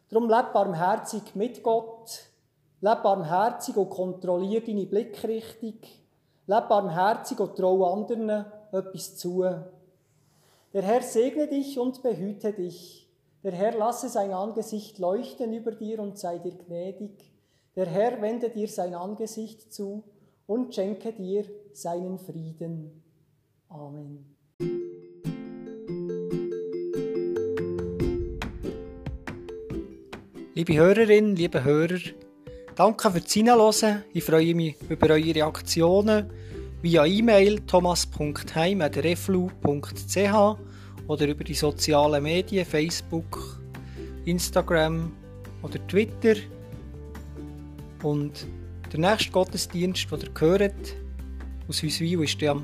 Darum 0.10 0.28
leb 0.28 0.54
barmherzig 0.54 1.36
mit 1.36 1.62
Gott, 1.62 2.24
leb 2.82 3.04
barmherzig 3.04 3.78
und 3.78 3.92
kontrollier 3.92 4.66
deine 4.66 4.88
Blickrichtung, 4.88 5.78
leb 6.48 6.68
barmherzig 6.68 7.40
und 7.40 7.56
trau 7.56 7.94
anderen 7.94 8.46
etwas 8.72 9.18
zu. 9.18 9.42
Der 10.74 10.82
Herr 10.82 11.04
segne 11.04 11.48
dich 11.48 11.78
und 11.78 12.02
behüte 12.02 12.54
dich. 12.54 13.08
Der 13.44 13.52
Herr 13.52 13.78
lasse 13.78 14.10
sein 14.10 14.34
Angesicht 14.34 14.98
leuchten 14.98 15.54
über 15.54 15.72
dir 15.72 16.00
und 16.00 16.18
sei 16.18 16.40
dir 16.40 16.56
gnädig. 16.56 17.35
Der 17.76 17.88
Herr 17.88 18.22
wende 18.22 18.50
dir 18.50 18.70
sein 18.70 18.94
Angesicht 18.94 19.74
zu 19.74 20.06
und 20.48 20.74
schenke 20.74 21.12
dir 21.12 21.44
seinen 21.74 22.18
Frieden. 22.18 23.04
Amen. 23.68 24.34
Liebe 30.54 30.74
Hörerinnen, 30.74 31.36
liebe 31.36 31.66
Hörer, 31.66 32.00
danke 32.76 33.12
fürs 33.12 33.34
Hinhören. 33.34 34.06
Ich 34.14 34.24
freue 34.24 34.56
mich 34.56 34.78
über 34.88 35.10
eure 35.10 35.36
Reaktionen 35.36 36.30
via 36.82 37.06
E-Mail 37.06 37.60
thomas.heim.reflu.ch 37.68 40.58
oder 41.10 41.28
über 41.28 41.44
die 41.44 41.54
sozialen 41.54 42.24
Medien 42.24 42.66
Facebook, 42.66 43.60
Instagram 44.24 45.12
oder 45.62 45.86
Twitter. 45.88 46.36
Und 48.06 48.46
der 48.94 49.00
nächste 49.00 49.32
Gottesdienst, 49.32 50.12
den 50.12 50.20
ihr 50.20 50.30
hört, 50.40 50.96
aus 51.68 51.82
Huiswil, 51.82 52.24
ist 52.24 52.44
am 52.44 52.64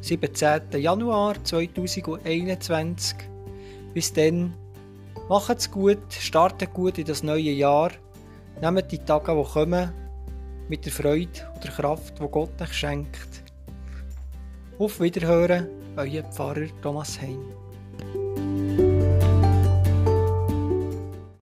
17. 0.00 0.62
Januar 0.80 1.36
2021. 1.44 3.16
Bis 3.94 4.12
dann, 4.12 4.52
macht's 5.28 5.70
gut, 5.70 6.12
startet 6.12 6.74
gut 6.74 6.98
in 6.98 7.04
das 7.04 7.22
neue 7.22 7.52
Jahr, 7.52 7.92
nehmt 8.60 8.90
die 8.90 8.98
Tage, 8.98 9.32
die 9.32 9.48
kommen, 9.48 9.92
mit 10.68 10.84
der 10.84 10.92
Freude 10.92 11.52
und 11.54 11.62
der 11.62 11.70
Kraft, 11.70 12.18
die 12.18 12.26
Gott 12.26 12.60
euch 12.60 12.72
schenkt. 12.72 13.44
Auf 14.76 15.00
Wiederhören, 15.00 15.68
euer 15.96 16.24
Pfarrer 16.24 16.66
Thomas 16.82 17.20
Hein. 17.20 17.38